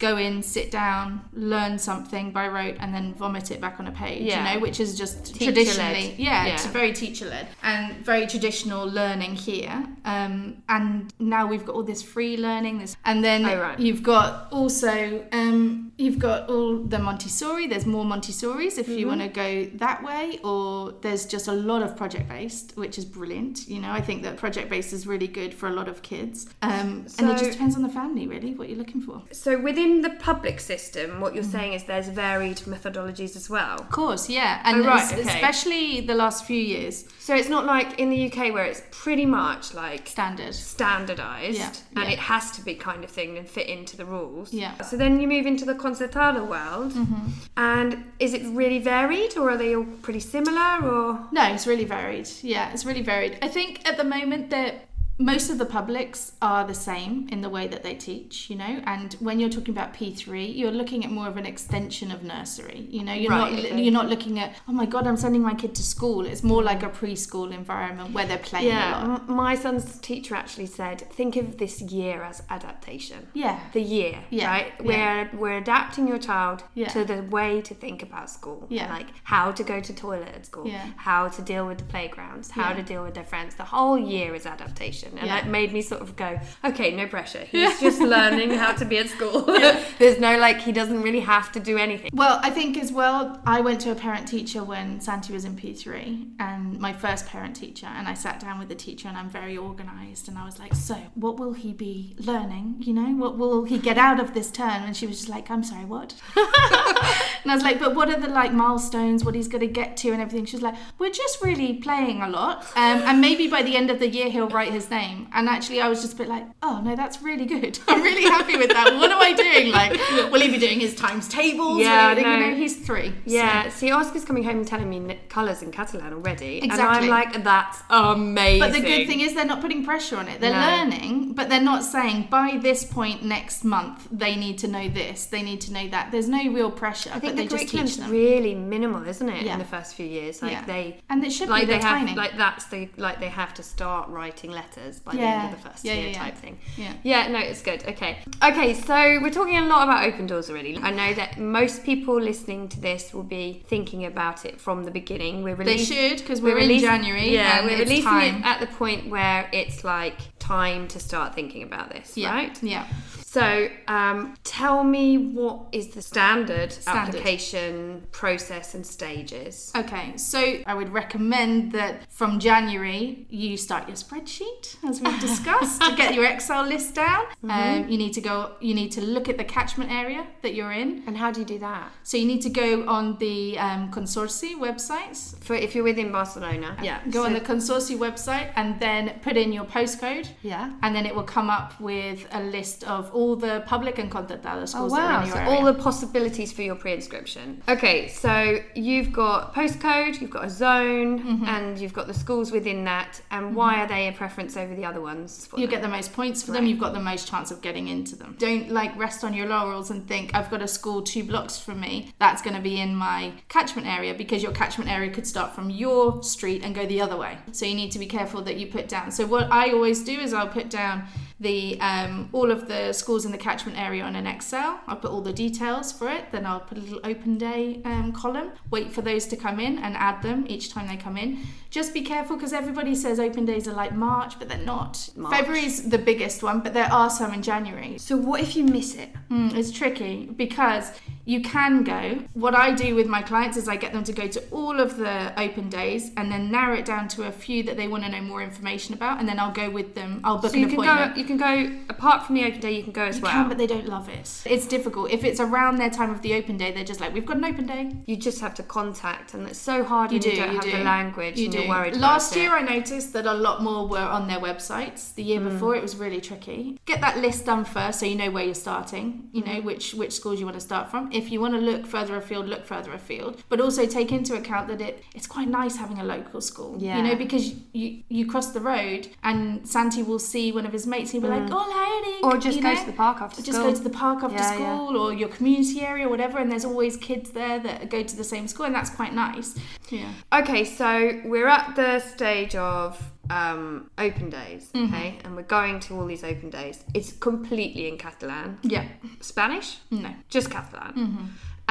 [0.00, 3.92] go in, sit down, learn something by rote, and then vomit it back on a
[3.92, 4.22] page.
[4.22, 4.38] Yeah.
[4.38, 5.54] You know, which is just Teacher-led.
[5.54, 6.54] traditionally, yeah, Yeah.
[6.54, 9.84] it's very teacher led and very traditional learning here.
[10.04, 13.78] Um, and now we've got all this free learning, this, and then Oh, right.
[13.78, 17.66] you've got also um, you've got all the Montessori.
[17.66, 18.98] There's more Montessoris if Mm-hmm.
[18.98, 22.96] you want to go that way, or there's just a lot of project based, which
[22.98, 23.68] is brilliant.
[23.68, 26.46] You know, I think that project based is really good for a lot of kids,
[26.62, 29.22] um, and it just depends on the family really what you're looking for.
[29.32, 31.58] So within the public system, what you're Mm-hmm.
[31.58, 33.76] saying is there's varied methodologies as well.
[33.80, 35.22] Of course, yeah, and Oh, right, okay.
[35.34, 39.26] especially the last few years, So it's not like in the UK where it's pretty
[39.26, 40.54] much like standard.
[40.54, 42.14] standardized Yeah, and yeah.
[42.14, 44.52] it has to be kind of thing and fit into the rules.
[44.52, 44.80] Yeah.
[44.82, 47.26] So then you move into the concertada world Mm-hmm.
[47.56, 51.84] and is it really varied or are they all pretty similar or No, it's really
[51.84, 52.28] varied.
[52.42, 53.38] Yeah, it's really varied.
[53.42, 54.72] I think at the moment that
[55.20, 58.80] most of the publics are the same in the way that they teach, you know.
[58.86, 62.86] And when you're talking about P3, you're looking at more of an extension of nursery.
[62.90, 63.80] You know, you're Right, not okay.
[63.82, 66.24] you're not looking at oh my god, I'm sending my kid to school.
[66.26, 70.66] It's more like a preschool environment where they're playing a yeah my son's teacher actually
[70.66, 73.58] said think of this year as adaptation Yeah.
[73.72, 74.86] the year Yeah, right yeah.
[74.88, 76.88] we're we're adapting your child Yeah.
[76.88, 78.88] to the way to think about school Yeah.
[78.96, 80.86] like how to go to toilet at school Yeah.
[80.96, 82.76] how to deal with the playgrounds how Yeah.
[82.76, 85.38] to deal with their friends the whole year is adaptation and Yeah.
[85.38, 87.44] it made me sort of go, okay, no pressure.
[87.50, 89.42] He's just learning how to be at school.
[89.98, 92.10] There's no like he doesn't really have to do anything.
[92.12, 95.56] Well, I think as well, I went to a parent teacher when Santi was in
[95.56, 99.30] P3 and my first parent teacher, and I sat down with the teacher and I'm
[99.30, 100.28] very organised.
[100.28, 102.76] And I was like, So, what will he be learning?
[102.80, 104.82] You know, what will he get out of this term?
[104.84, 106.14] And she was just like, I'm sorry, what?
[106.36, 109.96] and I was like, But what are the like milestones, what he's going to get
[109.98, 110.44] to and everything?
[110.46, 112.64] She was like, We're just really playing a lot.
[112.76, 114.99] Um, and maybe by the end of the year, he'll write his name.
[115.32, 117.78] And actually, I was just a bit like, Oh, no, that's really good.
[117.88, 118.94] I'm really happy with that.
[118.94, 119.72] What am I doing?
[119.72, 119.92] Like,
[120.32, 121.78] will he be doing his times tables?
[121.80, 122.20] Yeah, no.
[122.20, 123.08] you know, he's three.
[123.10, 127.06] so- Yeah, see, Oscar's coming home and telling me colours in Catalan already, Exactly.
[127.06, 128.60] and I'm like, that's amazing.
[128.60, 130.40] But the good thing is they're not putting pressure on it.
[130.40, 130.60] They're No.
[130.66, 135.26] learning, but they're not saying by this point next month they need to know this,
[135.26, 136.10] they need to know that.
[136.12, 139.28] There's no real pressure, I think but they the just teach curriculum's really minimal, isn't
[139.28, 139.42] it?
[139.44, 139.54] Yeah.
[139.54, 140.64] In the first few years, like Yeah.
[140.64, 141.66] they and it should like be.
[141.66, 142.14] they have tiny.
[142.14, 145.42] like that's the like they have to start writing letters by the Yeah.
[145.44, 146.18] end of the first Yeah, year yeah, yeah.
[146.24, 146.58] type thing.
[146.76, 146.92] yeah.
[147.02, 147.84] Yeah, no, it's good.
[147.86, 148.18] Okay.
[148.42, 150.78] Okay, so we're talking a lot about open doors already.
[150.82, 154.90] I know that most people listening to this will be thinking about it from the
[154.90, 155.42] beginning.
[155.42, 157.30] We're releasing, They should because we're, in releasing- January.
[157.32, 158.36] Yeah, and we're releasing time.
[158.36, 162.58] it at the point where it's like time to start thinking about this, right?
[162.62, 162.86] Yeah.
[163.30, 167.14] So, um, tell me what is the standard, Standard.
[167.14, 169.70] application process and stages?
[169.76, 175.80] Okay, so I would recommend that from January you start your spreadsheet, as we've discussed,
[175.80, 177.26] to get your Excel list down.
[177.44, 177.50] Mm-hmm.
[177.50, 178.56] Um, you need to go.
[178.60, 181.04] You need to look at the catchment area that you're in.
[181.06, 181.92] And how do you do that?
[182.02, 185.40] So you need to go on the um, Consorci websites.
[185.44, 189.52] For if you're within Barcelona, yeah, Go on the Consorci website and then put in
[189.52, 190.26] your postcode.
[190.42, 190.72] yeah.
[190.82, 194.62] And then it will come up with a list of all the public and concertadas
[194.62, 195.24] Oh schools that are wow!
[195.24, 197.62] in So all the possibilities for your pre-inscription.
[197.68, 201.44] Okay, so you've got postcode, you've got a zone, Mm-hmm.
[201.54, 203.20] and you've got the schools within that.
[203.30, 205.46] And why are they a preference over the other ones?
[205.46, 205.70] For you them?
[205.74, 208.36] get the most points for them, you've got the most chance of getting into them.
[208.38, 211.80] Don't like rest on your laurels and think I've got a school two blocks from
[211.80, 215.54] me that's going to be in my catchment area because your catchment area could start
[215.54, 217.38] from your street and go the other way.
[217.52, 219.10] So you need to be careful that you put down.
[219.10, 221.04] So what I always do is I'll put down
[221.40, 224.80] the um, all of the schools in the catchment area on an Excel.
[224.86, 226.30] I'll put all the details for it.
[226.32, 228.52] Then I'll put a little open day um, column.
[228.70, 231.38] Wait for those to come in and add them each time they come in.
[231.70, 235.10] Just be careful because everybody says open days are like March, but they're not.
[235.16, 235.34] March.
[235.36, 237.98] February's the biggest one, but there are some in January.
[237.98, 239.10] So what if you miss it?
[239.30, 240.92] Mm, it's tricky because
[241.24, 242.22] you can go.
[242.34, 244.96] What I do with my clients is I get them to go to all of
[244.96, 248.10] the open days and then narrow it down to a few that they want to
[248.10, 250.20] know more information about, and then I'll go with them.
[250.24, 251.14] I'll book So you an can appointment.
[251.14, 251.20] go.
[251.20, 252.72] You can go apart from the open day.
[252.72, 253.32] You can go as You well.
[253.32, 254.42] can, but they don't love it.
[254.44, 255.10] It's difficult.
[255.10, 257.44] If it's around their time of the open day, they're just like, "We've got an
[257.44, 260.30] open day." you just have to contact, and it's so hard You when do.
[260.30, 260.72] you don't you have do.
[260.72, 261.60] the language You and do.
[261.60, 261.96] you're worried.
[261.96, 262.60] Last year, it.
[262.60, 265.14] I noticed that a lot more were on their websites.
[265.14, 265.48] The year hmm.
[265.48, 266.78] before, it was really tricky.
[266.86, 269.28] Get that list done first, so you know where you're starting.
[269.32, 269.66] You know hmm.
[269.66, 271.10] which which schools you want to start from.
[271.12, 273.42] If you want to look further afield, look further afield.
[273.48, 276.76] But also take into account that it it's quite nice having a local school.
[276.78, 276.96] Yeah.
[276.98, 280.86] You know because you you cross the road and Santi will see one of his
[280.86, 281.10] mates.
[281.10, 281.52] He'll be like, hmm.
[281.52, 282.89] "Oh, Heidi," or just you go know?
[282.90, 283.70] To the park after just school.
[283.70, 284.74] go to the park after Yeah, yeah.
[284.76, 288.16] school or your community area or whatever and there's always kids there that go to
[288.16, 289.54] the same school and that's quite nice
[289.90, 294.92] yeah Okay, so we're at the stage of um, open days, Mm-hmm.
[294.94, 296.82] okay, and we're going to all these open days.
[296.94, 298.58] It's completely in Catalan.
[298.62, 298.86] yeah
[299.20, 299.78] Spanish?
[299.90, 300.92] no Just Catalan.
[300.94, 301.24] Mm-hmm.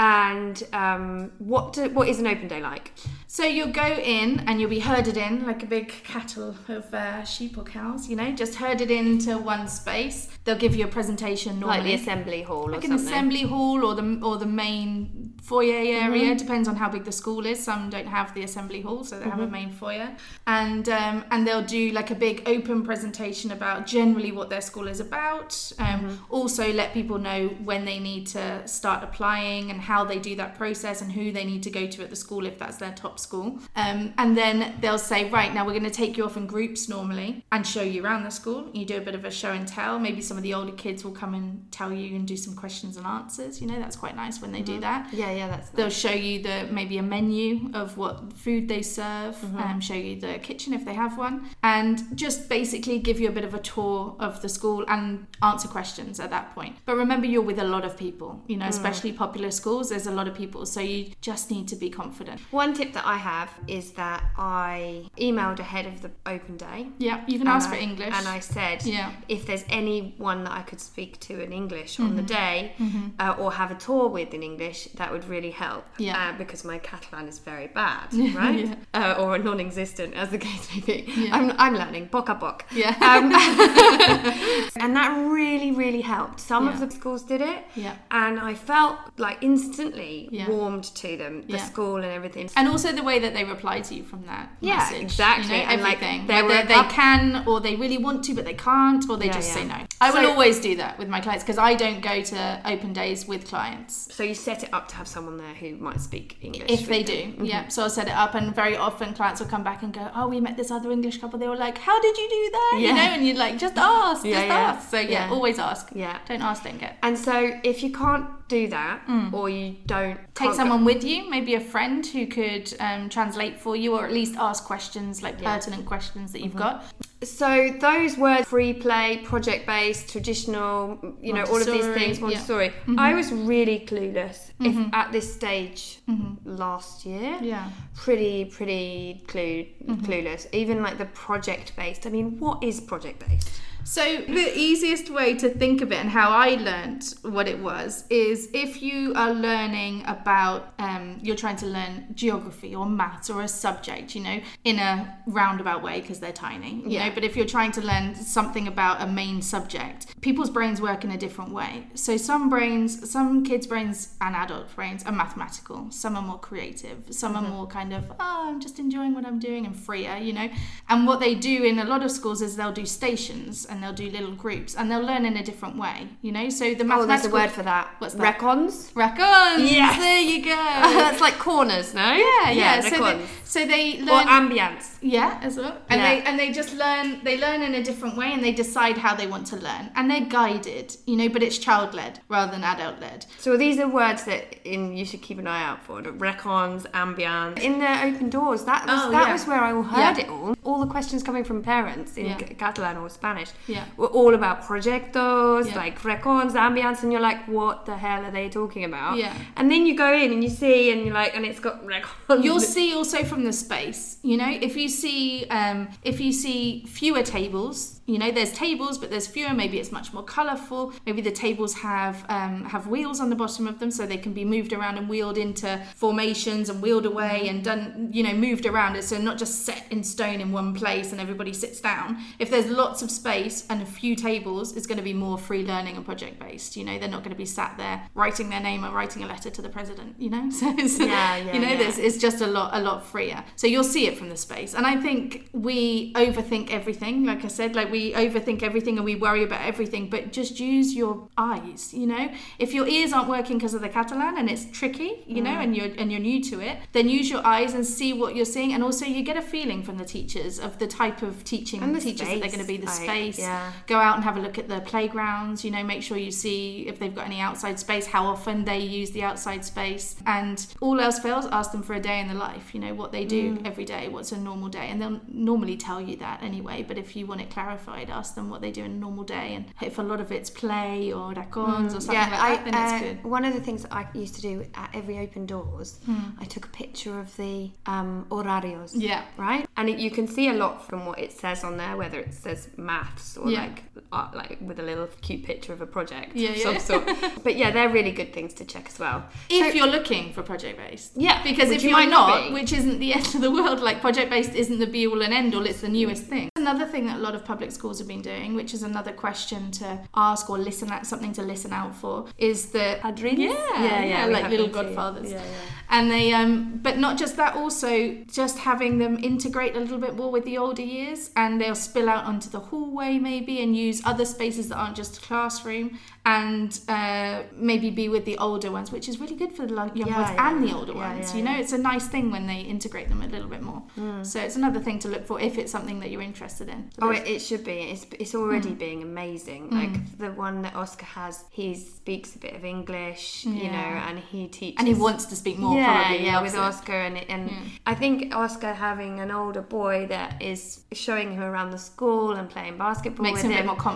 [0.03, 2.93] And um, what do, what is an open day like?
[3.27, 7.25] So you'll go in and you'll be herded in like a big cattle of uh,
[7.25, 10.29] sheep or cows, you know, just herded into one space.
[10.45, 11.79] They'll give you a presentation normally.
[11.79, 13.07] Like the assembly hall or like an something?
[13.07, 16.37] assembly hall or the or the main foyer area Mm-hmm.
[16.37, 19.25] depends on how big the school is some don't have the assembly hall so they
[19.25, 19.51] have a Mm-hmm.
[19.51, 20.15] main foyer
[20.47, 24.87] and um, and they'll do like a big open presentation about generally what their school
[24.87, 26.15] is about um, Mm-hmm.
[26.33, 30.55] also let people know when they need to start applying and how they do that
[30.55, 33.19] process and who they need to go to at the school if that's their top
[33.19, 33.47] school.
[33.75, 36.87] Um, and then they'll say right now we're going to take you off in groups
[36.87, 38.69] normally and show you around the school.
[38.71, 39.97] You do a bit of a show and tell.
[39.97, 42.97] Maybe some of the older kids will come and tell you and do some questions
[42.97, 43.59] and answers.
[43.61, 45.01] You know that's quite nice when they do that.
[45.11, 49.35] Yeah, yeah, that's They'll show you the maybe a menu of what food they serve,
[49.57, 53.35] um, show you the kitchen if they have one, and just basically give you a
[53.39, 56.75] bit of a tour of the school and answer questions at that point.
[56.85, 59.78] But remember, you're with a lot of people, you know, especially popular schools.
[59.87, 62.41] There's a lot of people, so you just need to be confident.
[62.51, 66.87] One tip that I have is that I emailed ahead of the open day.
[66.97, 68.13] Yeah, you can ask I- for English.
[68.13, 69.11] And I said, Yeah.
[69.29, 72.15] if there's anyone that I could speak to in English on Mm-hmm.
[72.17, 72.73] the day
[73.19, 75.85] uh, or have a tour with in English, that would really help.
[75.97, 76.17] Yeah.
[76.19, 78.65] Uh, because my Catalan is very bad, right?
[78.67, 78.75] Yeah.
[78.93, 80.97] Uh, or non-existent, as the case may be.
[81.15, 81.35] Yeah.
[81.35, 82.61] I'm, I'm learning, poc a poc.
[82.71, 82.95] Yeah.
[83.09, 83.31] Um,
[84.83, 86.39] and that really, really helped.
[86.39, 87.63] Some of the schools did it.
[87.75, 87.95] Yeah.
[88.11, 90.49] And I felt like instantly Yeah.
[90.49, 91.65] warmed to them, the Yeah.
[91.65, 92.49] school and everything.
[92.55, 95.01] And also the way that they reply to you from that Yeah, message.
[95.01, 95.57] exactly.
[95.57, 96.27] You know, And, like, everything.
[96.27, 99.53] Whether they can or they really want to, but they can't, or they Yeah, just
[99.53, 99.75] say no.
[100.01, 103.27] I will always do that with my clients because I don't go to open days
[103.27, 104.07] with clients.
[104.15, 106.69] So you set it up to have someone there who might speak English.
[106.69, 107.45] If they with do, them.
[107.45, 107.67] yeah.
[107.67, 110.27] So I'll set it up, and very often clients will come back and go, "Oh,
[110.27, 111.37] we met this other English couple.
[111.39, 112.77] They were like, how did you do that?
[112.79, 115.31] You know?" And you're like, "Just ask, just ask." So yeah, Yeah.
[115.31, 115.89] always ask.
[115.93, 116.17] Yeah.
[116.27, 116.97] Don't ask, don't get.
[117.03, 119.31] And so if you can't do that, mm.
[119.31, 123.07] or you don't Take can't go- someone with you, maybe a friend who could um,
[123.09, 125.55] translate for you, or at least ask questions like Yeah.
[125.55, 126.59] pertinent questions that you've Mm-hmm.
[126.59, 126.85] got.
[127.21, 132.17] So those words, free play, project based, traditional, you know, all of these Montessori, things,
[132.17, 132.25] yeah.
[132.25, 132.69] Montessori.
[132.69, 132.99] Mm-hmm.
[132.99, 134.93] I was really clueless if mm-hmm.
[134.93, 136.49] at this stage mm-hmm.
[136.63, 137.37] last year.
[137.41, 137.69] Yeah.
[137.95, 139.65] Pretty, pretty clue,
[140.05, 140.47] clueless.
[140.53, 142.07] Even like the project based.
[142.07, 143.49] I mean, what is project based?
[143.89, 148.03] So the easiest way to think of it and how I learnt what it was
[148.11, 153.41] is if you are learning about um, you're trying to learn geography or maths or
[153.41, 157.07] a subject, you know, in a roundabout way because they're tiny, you Yeah.
[157.07, 157.15] know.
[157.15, 161.09] But if you're trying to learn something about a main subject, people's brains work in
[161.09, 161.87] a different way.
[161.95, 165.89] So some brains, some kids' brains and adult brains are mathematical.
[165.89, 167.05] Some are more creative.
[167.09, 170.33] Some are more kind of oh, I'm just enjoying what I'm doing and freer, you
[170.33, 170.49] know.
[170.89, 173.93] And what they do in a lot of schools is they'll do stations and they'll
[173.93, 176.49] do little groups and they'll learn in a different way, you know.
[176.49, 177.95] So the Oh, mathematical there's a word for that.
[177.99, 178.23] What's that?
[178.23, 178.91] Racons.
[178.95, 179.71] Racons.
[179.71, 179.97] Yes.
[179.99, 180.55] There you go.
[180.55, 182.11] That's like corners, no?
[182.13, 182.81] yeah, yeah.
[182.81, 184.97] So they, so they or ambience.
[185.01, 185.77] Yeah, as well.
[185.89, 186.09] And Yeah.
[186.15, 189.15] they and they just learn they learn in a different way and they decide how
[189.15, 189.91] they want to learn.
[189.95, 193.25] And they're guided, you know, but it's child led rather than adult led.
[193.37, 196.01] So these are words that in you should keep an eye out for.
[196.01, 197.59] Racons, ambience.
[197.59, 199.33] In the open doors, that was Oh, that yeah.
[199.33, 200.23] was where I heard Yeah.
[200.25, 200.55] it all.
[200.63, 202.37] All the questions coming from parents in Yeah.
[202.37, 203.85] Catalan or Spanish Yeah.
[203.97, 205.75] were all about projectos, Yeah.
[205.77, 209.17] like racons, ambience, and you're like, what the hell are they talking about?
[209.17, 209.33] Yeah.
[209.57, 212.43] And then you go in and you see, and you're like, and it's got racons.
[212.43, 216.83] You'll see also from the space, you know, if you see um, if you see
[216.87, 219.53] fewer tables, you know, there's tables, but there's fewer.
[219.53, 220.93] Maybe it's much more colourful.
[221.05, 224.33] Maybe the tables have um, have wheels on the bottom of them, so they can
[224.33, 228.65] be moved around and wheeled into formations and wheeled away and done, you know, moved
[228.65, 229.01] around.
[229.03, 232.17] So not just set in stone in one place and everybody sits down.
[232.39, 235.63] If there's lots of space and a few tables, it's going to be more free
[235.63, 236.75] learning and project based.
[236.75, 239.27] You know, they're not going to be sat there writing their name or writing a
[239.27, 240.15] letter to the president.
[240.19, 241.77] You know, so it's, Yeah, yeah, you know, yeah.
[241.77, 244.73] there's it's just a lot a lot freer so you'll see it from the space
[244.73, 249.15] and i think we overthink everything like i said like we overthink everything and we
[249.15, 252.25] worry about everything but just use your eyes you know
[252.57, 255.75] if your ears aren't working because of the catalan and it's tricky you know and
[255.77, 258.71] you're and you're new to it then use your eyes and see what you're seeing
[258.73, 261.95] and also you get a feeling from the teachers of the type of teaching And
[261.95, 263.71] the teachers that they're going to be the space, like, space yeah.
[263.87, 266.85] go out and have a look at the playgrounds you know make sure you see
[266.87, 270.99] if they've got any outside space how often they use the outside space and all
[270.99, 273.39] else fails ask them for a day in the life you know what they do
[273.39, 273.65] Mm.
[273.65, 277.15] every day what's a normal day and they'll normally tell you that anyway but if
[277.15, 279.97] you want it clarified ask them what they do in a normal day and if
[279.99, 283.23] a lot of it's play or racons or something like that then it's uh, good
[283.23, 285.99] One of the things that I used to do at every open doors,
[286.39, 288.91] I took a picture of the um, horarios.
[288.93, 291.95] Yeah Right, and it, you can see a lot from what it says on there,
[291.97, 293.61] whether it says maths or Yeah.
[293.61, 296.63] like art, like with a little cute picture of a project Yeah, of yeah.
[296.77, 297.09] some sort.
[297.43, 299.25] but yeah, they're really good things to check as well.
[299.49, 302.53] if So- you're looking for project based Yeah, because if you you're might not be.
[302.53, 305.33] which isn't the end of the world like project based isn't the be all and
[305.33, 308.07] end all it's the newest thing another thing that a lot of public schools have
[308.07, 311.95] been doing which is another question to ask or listen at something to listen out
[311.95, 313.37] for is that Padrins?
[313.39, 315.69] yeah Yeah, yeah, we like little godfathers Yeah, yeah.
[315.89, 320.15] and they um but not just that also just having them integrate a little bit
[320.15, 323.98] more with the older years and they'll spill out onto the hallway maybe and use
[324.05, 328.91] other spaces that aren't just a classroom and uh, maybe be with the older ones
[328.91, 330.51] which is really good for the young Yeah, ones yeah.
[330.51, 333.21] and the older Yeah, ones you know it's a nice thing when they integrate them
[333.21, 334.25] a little bit more mm.
[334.25, 337.11] so it's another thing to look for if it's something that you're interested in Oh,
[337.11, 337.71] it, it should be.
[337.91, 338.77] It's, it's already mm.
[338.77, 339.69] being amazing.
[339.69, 339.73] Mm.
[339.73, 343.77] Like the one that Oscar has, he speaks a bit of English, you know,
[344.07, 344.75] and he teaches.
[344.79, 346.59] and he wants to speak more yeah, probably yeah, with it.
[346.59, 347.49] Oscar, and it, and.
[347.85, 352.49] I think Oscar having an older boy that is showing him around the school and
[352.49, 353.88] playing basketball makes with him a bit more confident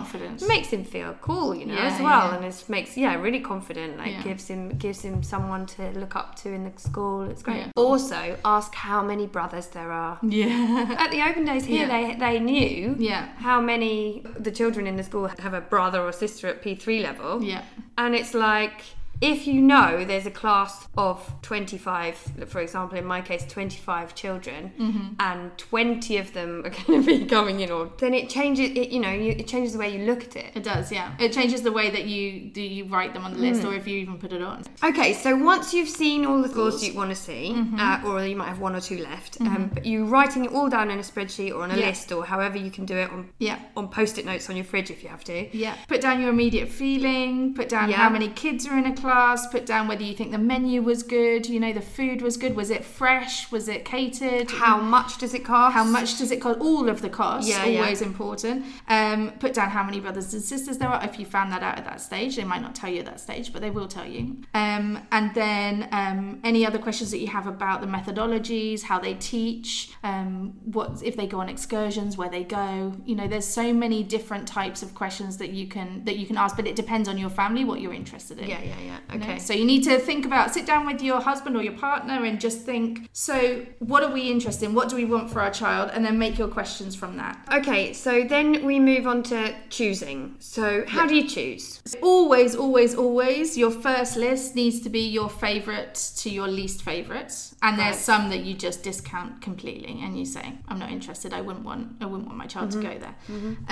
[0.54, 2.36] makes him feel cool, you know, Yeah, as well, yeah.
[2.36, 3.98] and it makes yeah really confident.
[3.98, 4.22] Like Yeah.
[4.22, 7.22] gives him gives him someone to look up to in the school.
[7.30, 7.66] It's great.
[7.76, 10.18] Also, ask how many brothers there are.
[10.22, 14.96] yeah At the open days here, they they knew yeah how many the children in
[14.96, 17.42] the school have a brother or sister at P3 level.
[17.42, 17.62] yeah
[17.96, 18.80] And it's like,
[19.20, 24.72] if you know there's a class of 25, for example, in my case, 25 children,
[24.78, 25.14] Mm-hmm.
[25.20, 28.70] and 20 of them are going to be coming in, or then it changes.
[28.76, 30.52] It, you know, you, it changes the way you look at it.
[30.54, 31.14] It does, yeah.
[31.18, 33.70] It changes the way that you do you write them on the list Mm.
[33.70, 34.64] or if you even put it on.
[34.82, 37.78] Okay, so once you've seen all the scores you want to see, Mm-hmm.
[37.78, 40.68] uh, or you might have one or two left, um, but you writing it all
[40.68, 41.86] down in a spreadsheet or on a Yeah.
[41.86, 43.58] list or however you can do it on Yeah.
[43.76, 45.56] on post-it notes on your fridge if you have to.
[45.56, 45.74] Yeah.
[45.88, 47.96] Put down your immediate feeling, put down Yeah.
[47.96, 51.02] how many kids are in a class, put down whether you think the menu was
[51.02, 54.50] good, you know, the food was good, was it fresh, was it catered?
[54.50, 55.74] How much does it cost?
[55.74, 56.60] How much does it cost?
[56.60, 57.80] All of the costs, Yeah, yeah.
[57.80, 58.64] always important.
[58.88, 61.04] Um, put down how many brothers and sisters there are.
[61.04, 63.20] If you found that out at that stage, they might not tell you at that
[63.20, 64.38] stage, but they will tell you.
[64.54, 69.14] Um, and then um, any other questions that you have about the methodologies, how they
[69.14, 72.94] teach, um, what if they go on excursions, where they go.
[73.04, 76.36] You know, there's so many different types of questions that you can that you can
[76.36, 78.48] ask, but it depends on your family what you're interested in.
[78.48, 78.93] Yeah, yeah, yeah.
[79.08, 79.16] Know?
[79.16, 79.38] Okay.
[79.38, 82.40] So you need to think about, sit down with your husband or your partner and
[82.40, 84.74] just think, so what are we interested in?
[84.74, 85.90] What do we want for our child?
[85.92, 87.38] And then make your questions from that.
[87.52, 90.36] Okay, so then we move on to choosing.
[90.38, 91.80] So how do you choose?
[92.02, 97.32] Always, always, always, your first list needs to be your favourite to your least favourite.
[97.66, 98.10] And there's Right.
[98.10, 101.82] some that you just discount completely and you say, I'm not interested, I wouldn't want
[102.02, 102.82] I wouldn't want my child Mm-hmm.
[102.82, 103.14] to go there.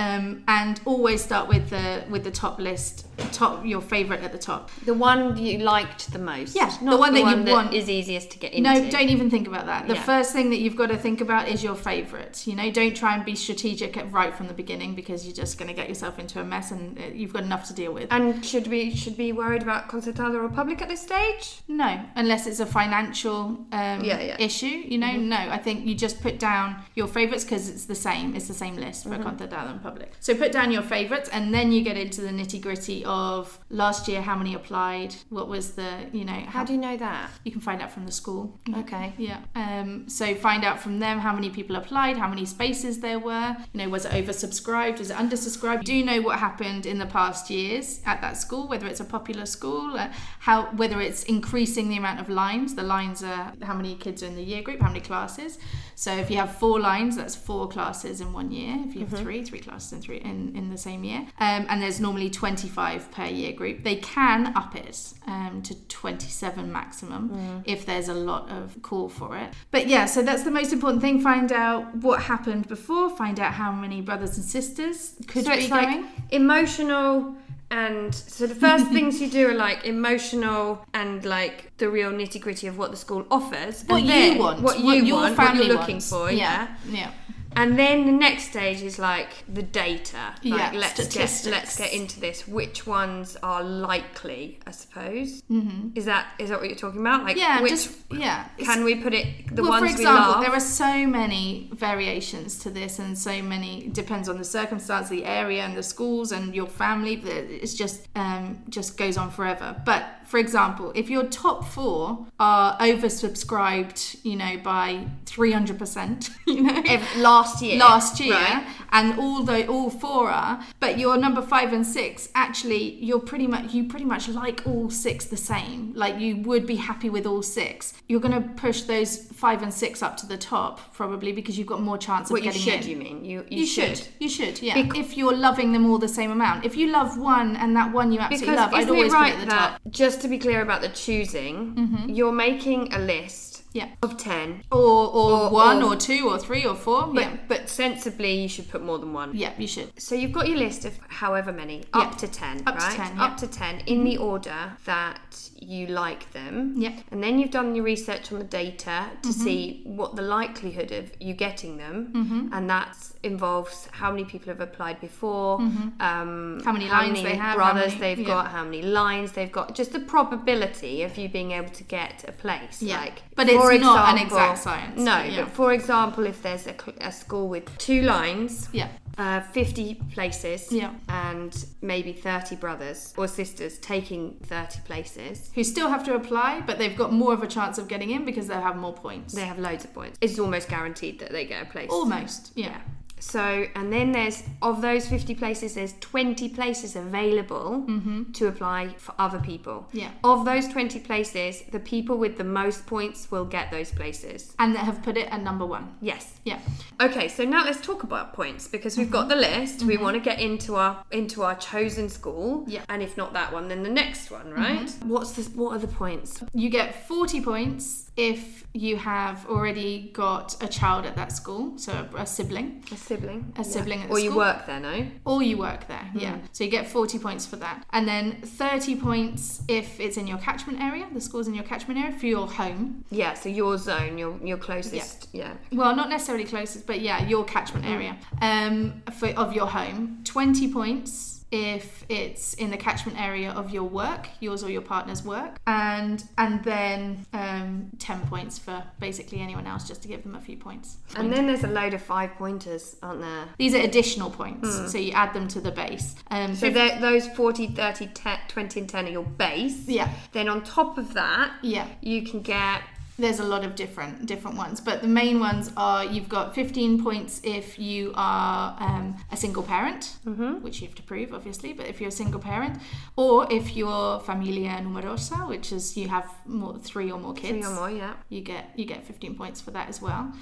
[0.05, 4.39] Um, and always start with the with the top list, top your favourite at the
[4.39, 4.71] top.
[4.91, 6.57] The one you liked the most.
[6.57, 7.75] Yeah, the one that you want.
[7.75, 8.69] is easiest to get into.
[8.69, 9.87] No, don't even think about that.
[9.89, 10.03] The Yeah.
[10.13, 12.47] first thing that you've got to think about is your favourite.
[12.47, 15.59] You know, don't try and be strategic at, right from the beginning because you're just
[15.59, 18.07] going to get yourself into a mess and uh, you've got enough to deal with.
[18.11, 21.45] And should we should be worried about Concertada or Public at this stage?
[21.69, 24.37] No, unless it's a financial um, Yeah, yeah.
[24.39, 24.67] issue.
[24.67, 25.37] You know, no.
[25.37, 28.35] I think you just put down your favourites because it's the same.
[28.37, 30.13] It's the same list for Concertada and Public.
[30.21, 34.09] So put down your favourites, and then you get into the nitty gritty of last
[34.09, 37.31] year how many applied, what was the you know How do you know that?
[37.45, 38.59] you can find out from the school.
[38.83, 39.13] Okay.
[39.17, 39.39] Yeah.
[39.55, 43.57] Um, so find out from them how many people applied, how many spaces there were.
[43.73, 44.99] You know, was it oversubscribed?
[44.99, 45.85] Was it undersubscribed?
[45.85, 48.67] Do you know what happened in the past years at that school?
[48.69, 50.09] Whether it's a popular school, uh,
[50.41, 52.75] how whether it's increasing the amount of lines.
[52.75, 55.59] The lines are how many kids are in the year group, how many classes.
[55.95, 58.77] So if you have four lines, that's four classes in one year.
[58.87, 61.21] If you have three, three classes in three in, in the same year.
[61.39, 63.83] Um, and there's normally 25 per year group.
[63.83, 69.39] They can up it um, to 27 maximum if there's a lot of call for
[69.39, 69.55] it.
[69.71, 71.21] But yeah, so that's the most important thing.
[71.21, 73.09] Find out what happened before.
[73.17, 76.03] Find out how many brothers and sisters could so be it's going.
[76.03, 77.37] like emotional
[77.73, 82.39] and so the first things you do are like emotional and like the real nitty
[82.39, 83.83] gritty of what the school offers.
[83.87, 86.11] what you want, what you your want, what you're looking wants.
[86.11, 86.77] for, yeah.
[86.89, 87.11] yeah.
[87.57, 90.35] And then the next stage is like the data.
[90.43, 92.47] Like Yeah, let's get let's get into this.
[92.49, 94.59] Which ones are likely?
[94.67, 95.43] I suppose.
[95.43, 95.91] Mm-hmm.
[95.95, 97.25] Is that is that what you're talking about?
[97.25, 98.49] Like Yeah, which just yeah.
[98.59, 99.55] can we put it?
[99.55, 100.45] The well, ones for example, we love.
[100.45, 105.25] there are so many variations to this, and so many depends on the circumstance, the
[105.25, 107.15] area, and the schools, and your family.
[107.15, 109.77] It's just um, just goes on forever.
[109.85, 116.31] But for example, if your top four are oversubscribed, you know, by three hundred percent,
[116.47, 117.77] you know, Ev- last year.
[117.79, 118.67] last year Right.
[118.93, 123.47] and all the all four are but your number five and six actually you're pretty
[123.47, 127.27] much you pretty much like all six the same like you would be happy with
[127.27, 131.33] all six you're going to push those five and six up to the top probably
[131.33, 132.85] because you've got more chance of you getting should?
[132.85, 133.45] in You mean you?
[133.51, 134.01] You, you should.
[134.19, 134.75] You should, yeah.
[134.83, 136.65] Bec- if you're loving them all the same amount.
[136.65, 139.43] If you love one and that one you absolutely Because love, I'd always right put
[139.43, 139.71] it at the top.
[139.81, 139.91] Mm-hmm.
[140.23, 142.09] Just to be clear about the choosing, mm-hmm.
[142.09, 143.89] you're making a list Yeah.
[144.03, 147.07] of ten, Or, or, Or- one, or- or, two, or three, or four.
[147.07, 147.37] but yeah.
[147.49, 149.31] but sensibly you should put more than one.
[149.35, 149.89] Yeah, you should.
[150.01, 152.03] So you've got your list of however many, Yeah.
[152.03, 152.97] up to ten, Up to right?
[152.97, 153.27] 10, Up yeah.
[153.29, 153.37] Mm-hmm.
[153.37, 156.75] to ten in the order that you like them.
[156.77, 156.93] Yeah.
[157.13, 159.45] And then you've done your research on the data to Mm-hmm.
[159.45, 164.61] see what the likelihood of you getting them, and that involves how many people have
[164.61, 166.61] applied before, um, Mm-hmm.
[166.65, 169.75] How many lines they have, how brothers many- they've got, how many lines they've got,
[169.75, 172.83] just the probability of you being able to get a place.
[172.83, 172.99] Yeah.
[173.01, 175.45] Like, But it's for not an example- exact science, No, but yeah.
[175.45, 178.89] but for example, if there's a, a school with two lines, Yeah.
[179.19, 180.91] uh, 50 places Yeah.
[181.09, 181.53] and
[181.83, 186.97] maybe 30 brothers or sisters taking 30 places Who still have to apply, but they've
[186.97, 189.35] got more of a chance of getting in because they'll have more points.
[189.35, 192.79] they have loads of points it's almost guaranteed that they get a place Almost, yeah.
[193.23, 198.33] So, and then there's of those 50 places, there's 20 places available mm-hmm.
[198.33, 199.89] to apply for other people.
[199.93, 200.11] Yeah.
[200.25, 204.55] Of those 20 places, the people with the most points will get those places.
[204.59, 205.95] And that have put it at number one.
[206.01, 206.35] Yes.
[206.45, 206.59] Yeah.
[207.01, 209.41] Okay, so now let's talk about points because we've got mm-hmm.
[209.41, 209.83] the list.
[209.83, 210.05] We mm-hmm.
[210.05, 212.65] want to get into our into our chosen school.
[212.67, 212.83] Yeah.
[212.89, 214.87] And if not that one, then the next one, right?
[214.87, 215.09] Mm-hmm.
[215.09, 216.43] What's this what are the points?
[216.53, 222.09] You get 40 points if you have already got a child at that school, so
[222.15, 223.53] a, a sibling, A sibling.
[223.57, 224.39] A sibling at the or you school.
[224.39, 225.07] work there, no?
[225.25, 226.11] or you work there.
[226.15, 226.35] Yeah.
[226.35, 226.43] Mm.
[226.53, 227.85] So you get 40 points for that.
[227.91, 232.01] And then 30 points if it's in your catchment area, the school's in your catchment
[232.01, 233.05] area for your home.
[233.11, 235.29] Yeah, so your zone, your your closest.
[235.33, 235.55] Yeah.
[235.71, 240.21] Well, not necessarily closest, but yeah, your catchment area um, for, of your home.
[240.25, 245.23] 20 points if it's in the catchment area of your work, yours or your partner's
[245.23, 250.35] work, and and then um, 10 points for basically anyone else, just to give them
[250.35, 250.97] a few points.
[251.15, 253.45] And then there's a load of five pointers, aren't there?
[253.59, 256.15] These are additional points, so you add them to the base.
[256.31, 259.87] Um, So they're- those 40, 30, 10, 20 and 10 are your base.
[259.87, 261.87] yeah, Then on top of that, yeah.
[262.01, 262.81] you can get
[263.23, 267.05] There's a lot of different different ones, but the main ones are you've got 15
[267.05, 270.17] points if you are um, a single parent,
[270.65, 271.73] which you have to prove, obviously.
[271.73, 272.81] But if you're a single parent,
[273.15, 277.73] or if you're familia numerosa, which is you have more three or more kids, three
[277.73, 278.15] or more, yeah.
[278.29, 280.33] you get you get 15 points for that as well.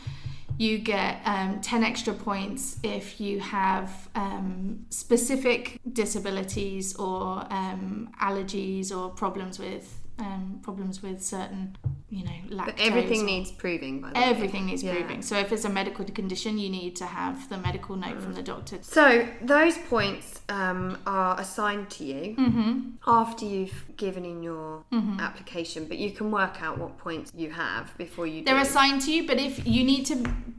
[0.57, 8.91] You get um, 10 extra points if you have um, specific disabilities or um, allergies
[8.91, 11.77] or problems with um, problems with certain,
[12.11, 12.67] you know, lactose.
[12.67, 14.25] But everything needs proving, by the way.
[14.27, 14.95] Everything needs Yeah.
[14.95, 15.23] proving.
[15.23, 18.43] So if it's a medical condition, you need to have the medical note from the
[18.43, 18.79] doctor.
[18.83, 22.81] So those points um, are assigned to you Mm-hmm.
[23.07, 24.85] after you've given in your
[25.19, 28.61] application, but you can work out what points you have before you They're do.
[28.63, 30.17] assigned to you, but if you need to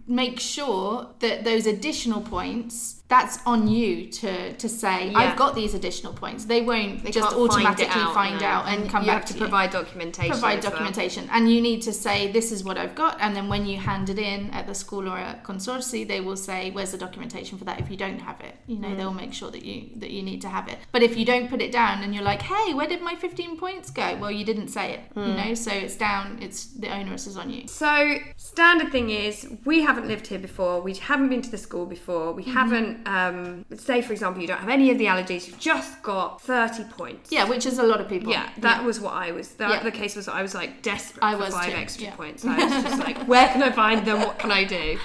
[0.08, 5.20] make sure that those additional points, that's on you to to say, Yeah.
[5.20, 6.42] I've got these additional points.
[6.54, 8.48] They won't They just can't find automatically out, find no.
[8.54, 10.32] out and, come you back have to provide documentation.
[10.32, 10.72] provide as well.
[10.72, 13.78] documentation and you need to say this is what I've got and then when you
[13.90, 17.58] hand it in at the school or at consortium they will say where's the documentation
[17.60, 20.12] for that if you don't have it you know they'll make sure that you that
[20.16, 22.42] you need to have it but if you don't put it down and you're like
[22.54, 25.72] hey where did my 15 points go well you didn't say it you know so
[25.72, 27.92] it's down it's the onus is on you So
[28.38, 29.36] standard thing is
[29.66, 30.82] we haven't lived here before.
[30.82, 32.28] We haven't been to the school before.
[32.34, 32.36] Mm-hmm.
[32.38, 33.01] We haven't.
[33.06, 35.48] Um, say for example, you don't have any of the allergies.
[35.48, 37.32] You've just got thirty points.
[37.32, 39.50] yeah which is a lot of people Yeah, that was what I was.
[39.56, 39.84] That, Yeah.
[39.84, 42.16] The case was I was like desperate I for was five too, extra yeah.
[42.16, 42.46] points.
[42.46, 44.20] I was just like, where can I find them?
[44.20, 44.98] What can I do?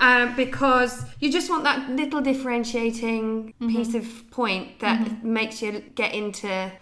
[0.00, 3.76] Um, because you just want that little differentiating Mm-hmm.
[3.76, 6.72] piece of point that makes you get into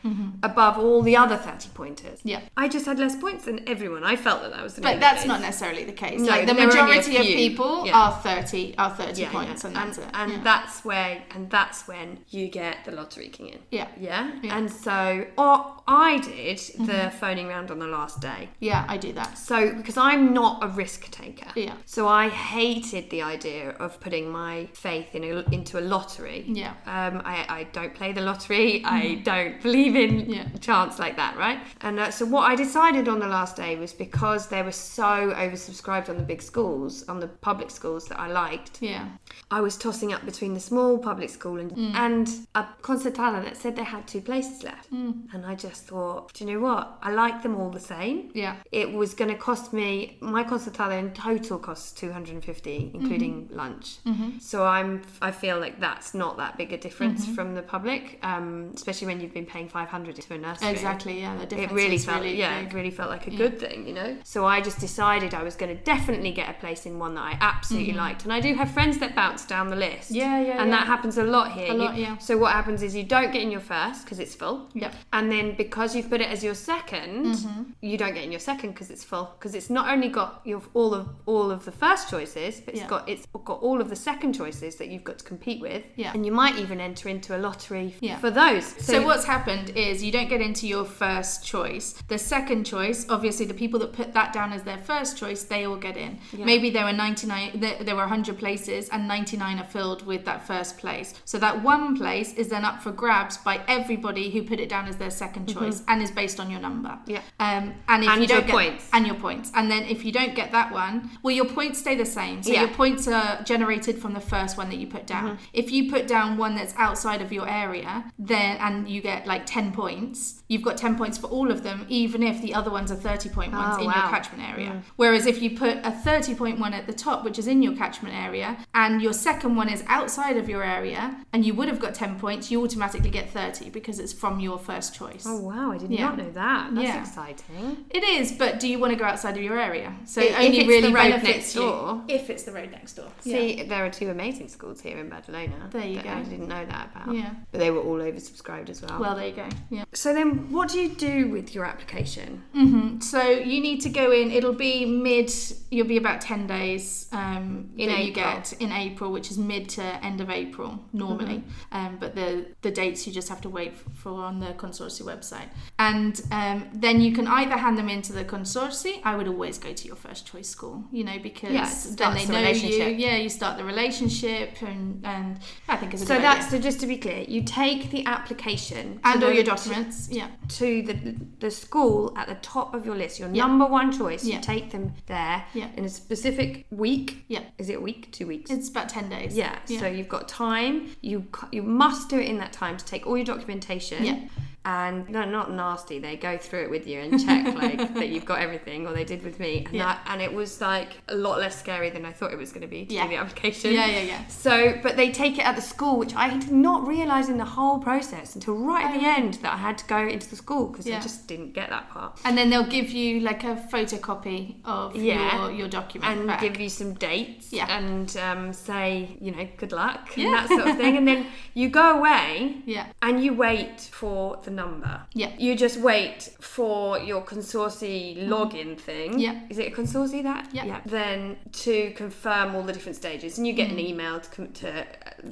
[0.43, 2.21] above all the other thirty pointers.
[2.23, 2.41] Yeah.
[2.57, 4.05] I just had less points than everyone.
[4.05, 5.29] I felt that that was the but that's case.
[5.29, 6.21] not necessarily the case.
[6.21, 7.99] No, like the there were only a majority of people Yeah.
[8.01, 9.69] are thirty are thirty Yeah, points, yeah.
[9.69, 10.05] and that's it.
[10.15, 13.59] And that's where, and that's when you get the lottery king in.
[13.71, 14.31] yeah, Yeah.
[14.45, 16.87] And so, or I did Mm-hmm.
[16.87, 18.51] the phoning round on the last day.
[18.61, 19.37] yeah, I do that.
[19.39, 21.75] So, because I'm not a risk taker, Yeah.
[21.87, 26.45] so I hated the idea of putting my faith in a, into a lottery.
[26.47, 26.75] Yeah.
[26.87, 28.83] Um, I, I don't play the lottery.
[29.01, 30.29] I don't believe in.
[30.31, 30.47] Yeah.
[30.61, 31.61] chance like that, right?
[31.81, 35.33] And uh, so, what I decided on the last day was because they were so
[35.33, 39.09] oversubscribed on the big schools, on the public schools that I liked, Yeah,
[39.51, 41.95] I was tossing up between the small public school and, Mm.
[41.95, 44.93] and a Concertada that said they had two places left.
[44.93, 45.33] Mm.
[45.33, 46.99] And I just thought, do you know what?
[47.03, 48.31] I like them all the same.
[48.35, 53.57] yeah, It was going to cost me my Concertada in total costs 250 including Mm-hmm.
[53.57, 53.99] lunch.
[54.41, 57.35] So I'm I feel like that's not that big a difference Mm-hmm.
[57.35, 60.69] from the public, um, especially when you've been paying 500 to a nursery.
[60.71, 61.21] exactly.
[61.21, 62.69] Yeah, the difference It really felt, really yeah, big.
[62.69, 64.17] it really felt like a good thing, you know.
[64.25, 67.23] So I just decided I was going to definitely get a place in one that
[67.33, 70.09] I absolutely liked, and I do have friends that bounce down the list.
[70.11, 70.17] Mm-hmm.
[70.23, 70.77] Yeah, yeah, and yeah.
[70.79, 71.73] that happens a lot here.
[71.73, 72.19] A lot, You- yeah.
[72.19, 74.69] So what happens is you don't get in your first because it's full.
[74.75, 74.95] Yep.
[75.13, 77.63] And then because you've put it as your 2nd Mm-hmm.
[77.81, 79.27] you don't get in your second because it's full.
[79.39, 82.85] Because it's not only got your all of all of the first choices, but it's
[82.85, 82.89] Yeah.
[82.89, 85.83] got it's got all of the second choices that you've got to compete with.
[85.97, 86.13] Yeah.
[86.15, 88.19] And you might even enter into a lottery Yeah.
[88.19, 88.65] for those.
[88.85, 91.95] So, what's happened is you don't get into your first choice.
[92.09, 95.65] The second choice, obviously, the people that put that down as their first choice, they
[95.67, 96.19] all get in.
[96.33, 100.79] Maybe there were 99, there, were 100 places, and 99 are filled with that first
[100.79, 101.15] place.
[101.25, 104.87] So that one place is then up for grabs by everybody who put it down
[104.87, 106.91] as their 2nd choice, and is based on your number.
[106.91, 107.11] Mm-hmm.
[107.13, 107.23] Yeah.
[107.41, 108.89] Um, and if and you your don't get points.
[108.93, 109.51] and your points.
[109.55, 112.43] And then if you don't get that one, well, your points stay the same.
[112.43, 112.68] So Yeah.
[112.69, 115.37] Your points are generated from the first one that you put down.
[115.37, 115.45] Mm-hmm.
[115.53, 119.47] If you put down one that's outside of your area, then and you get like
[119.47, 122.91] ten points, you've got ten points for all of them, even if the other ones
[122.93, 123.93] are thirty point ones Oh, in wow.
[123.93, 124.01] Mm.
[124.03, 124.83] your catchment area.
[124.97, 127.75] Whereas if you put a thirty point one at the top, which is in your
[127.77, 131.81] catchment area, and your second one is outside of your area, and you would have
[131.81, 135.25] got ten points, you automatically get thirty because it's from your first choice.
[135.27, 136.07] Oh wow, I did Yeah.
[136.07, 136.75] not know that.
[136.75, 137.01] That's Yeah.
[137.01, 137.85] exciting.
[137.91, 139.95] It is, but do you want to go outside of your area?
[140.05, 142.71] So I- it only it's really the road benefits next you if it's the road
[142.73, 143.11] next door.
[143.21, 145.71] See, there are two amazing schools here in Badalona.
[145.71, 146.11] There you that go.
[146.11, 147.15] I didn't know that about.
[147.15, 147.35] Yeah.
[147.53, 148.99] But they were all oversubscribed as well.
[149.01, 149.49] Well, there you go.
[149.71, 149.85] Yeah.
[149.93, 152.43] so then, what do you do with your application?
[152.53, 154.31] hmm So you need to go in.
[154.31, 155.31] It'll be mid.
[155.71, 158.25] You'll be about ten days um, In that you April.
[158.25, 161.43] get in April, which is mid to end of April normally.
[161.73, 165.49] Um, but the the dates you just have to wait for on the consortium website,
[165.79, 169.01] and um, then you can either hand them into the consortium.
[169.05, 172.15] I would always go to your first choice school, you know, because Yeah, it then
[172.15, 172.95] they the know you.
[173.07, 175.39] Yeah, you start the relationship, and and
[175.69, 176.59] I think it's a So good that's idea.
[176.61, 180.09] so just to be clear, you take the application to and all your documents.
[180.11, 180.29] Yeah.
[180.59, 183.47] to the the school at the top of your list, your Yeah.
[183.47, 184.25] number one choice.
[184.25, 184.37] Yeah.
[184.37, 185.69] You take them there Yeah.
[185.77, 187.25] in a specific week.
[187.29, 187.41] Yeah.
[187.59, 188.11] Is it a week?
[188.13, 188.51] Two weeks?
[188.51, 189.37] It's about ten days.
[189.37, 189.59] yeah.
[189.67, 190.91] So you've got time.
[191.01, 194.05] You you must do it in that time to take all your documentation.
[194.05, 194.19] Yeah.
[194.65, 195.99] And they're not nasty.
[195.99, 199.05] They go through it with you and check like that you've got everything, or they
[199.05, 199.65] did with me.
[199.65, 199.85] And, Yeah.
[199.85, 202.63] that, and it was like a lot less scary than I thought it was going
[202.63, 203.05] to be to Yeah.
[203.05, 203.73] do the application.
[203.73, 204.27] Yeah, yeah, yeah.
[204.27, 207.45] So, but they take it at the school, which I did not realise in the
[207.47, 209.15] whole process until right at the Oh.
[209.17, 211.89] end that I had to go into the school because I just didn't get that
[211.89, 212.21] part.
[212.25, 215.47] And then they'll give you like a photocopy of Yeah.
[215.49, 216.41] your, your document And back.
[216.41, 217.67] give you some dates Yeah.
[217.75, 220.97] and um, say, you know, good luck and that sort of thing.
[220.97, 224.95] And then you go away yeah, and you wait for the number.
[225.23, 229.11] yeah, You just wait for your consortium login thing.
[229.13, 229.19] Mm-hmm.
[229.27, 229.41] Yeah.
[229.51, 230.45] Is it a consortium that?
[230.53, 230.81] Yeah.
[230.87, 233.39] Then to confirm all the different stages.
[233.39, 234.85] And you get an email to, to uh,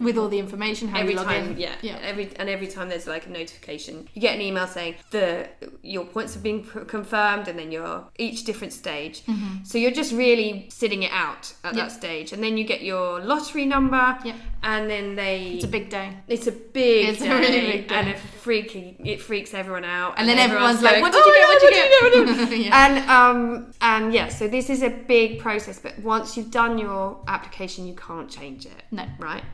[0.06, 1.58] with all the information how every you log time in.
[1.58, 4.94] yeah, yeah, every and every time there's like a notification you get an email saying
[5.10, 5.48] the
[5.82, 6.62] your points have been
[6.96, 9.22] confirmed and then you're each different stage
[9.62, 11.76] so you're just really sitting it out at Mm-hmm.
[11.76, 14.34] That stage and then you get your lottery number Yeah.
[14.62, 16.08] and then they It's a big day.
[16.34, 17.94] it's a big It's a really big day.
[17.94, 21.32] and it freaking it freaks everyone out And then everyone's like, going, "What did you
[21.34, 21.46] "Oh get?
[21.50, 22.02] What did you get?
[22.02, 23.40] What did you get?" And um
[23.80, 27.02] and yeah so this is a big process but once you've done your
[27.36, 29.04] application you can't change it No.
[29.18, 29.44] right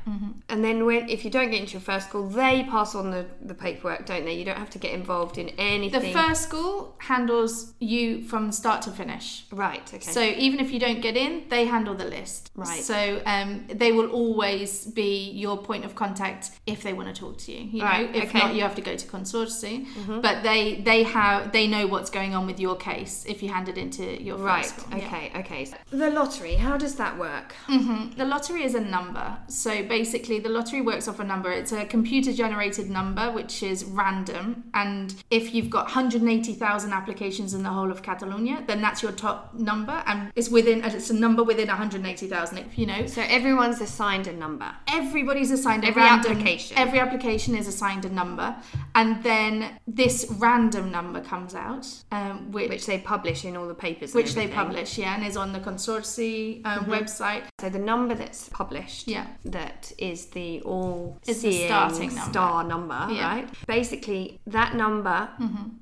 [0.53, 3.22] and then when if you don't get into your first school they pass on the,
[3.51, 6.01] the paperwork don't they you don't have to get involved in anything.
[6.03, 7.53] The first school handles
[7.93, 9.26] you from start to finish.
[9.64, 12.51] right okay So even if you don't get in, they handle the list.
[12.55, 12.82] Right.
[12.90, 12.99] So
[13.34, 13.51] um,
[13.82, 14.70] they will always
[15.03, 15.12] be
[15.45, 17.61] your point of contact if they want to talk to you.
[17.74, 18.26] You know, Right, if okay.
[18.26, 18.38] Mm-hmm.
[18.38, 19.87] not, you have to go to consortium.
[20.26, 23.68] But they they have they know what's going on with your case if you hand
[23.68, 24.87] it into your right school.
[24.99, 25.07] Yeah.
[25.07, 28.16] okay okay So the lottery how does that work Mhm.
[28.16, 29.26] The lottery is a number.
[29.49, 31.51] So basically, the lottery works off a number.
[31.61, 34.64] It's a computer generated number, which is random.
[34.74, 39.55] And if you've got 180,000 applications in the whole of Catalonia, then that's your top
[39.55, 40.03] number.
[40.07, 43.07] And it's within, it's a number within 180,000, if you know.
[43.07, 46.76] so everyone's assigned a number Everybody's assigned a Every random, application.
[46.78, 48.57] Every application is assigned a number,
[48.94, 53.74] and then this random number comes out, um, which which they publish in all the
[53.74, 57.42] papers which they publish, yeah, and is on the consortium um, website.
[57.60, 59.26] So the number that's published, Yeah.
[59.44, 62.30] that is the all seeing starting number.
[62.30, 63.28] star number, Yeah.
[63.28, 63.36] Mm-hmm.
[63.36, 63.48] right?
[63.66, 65.28] Basically, that number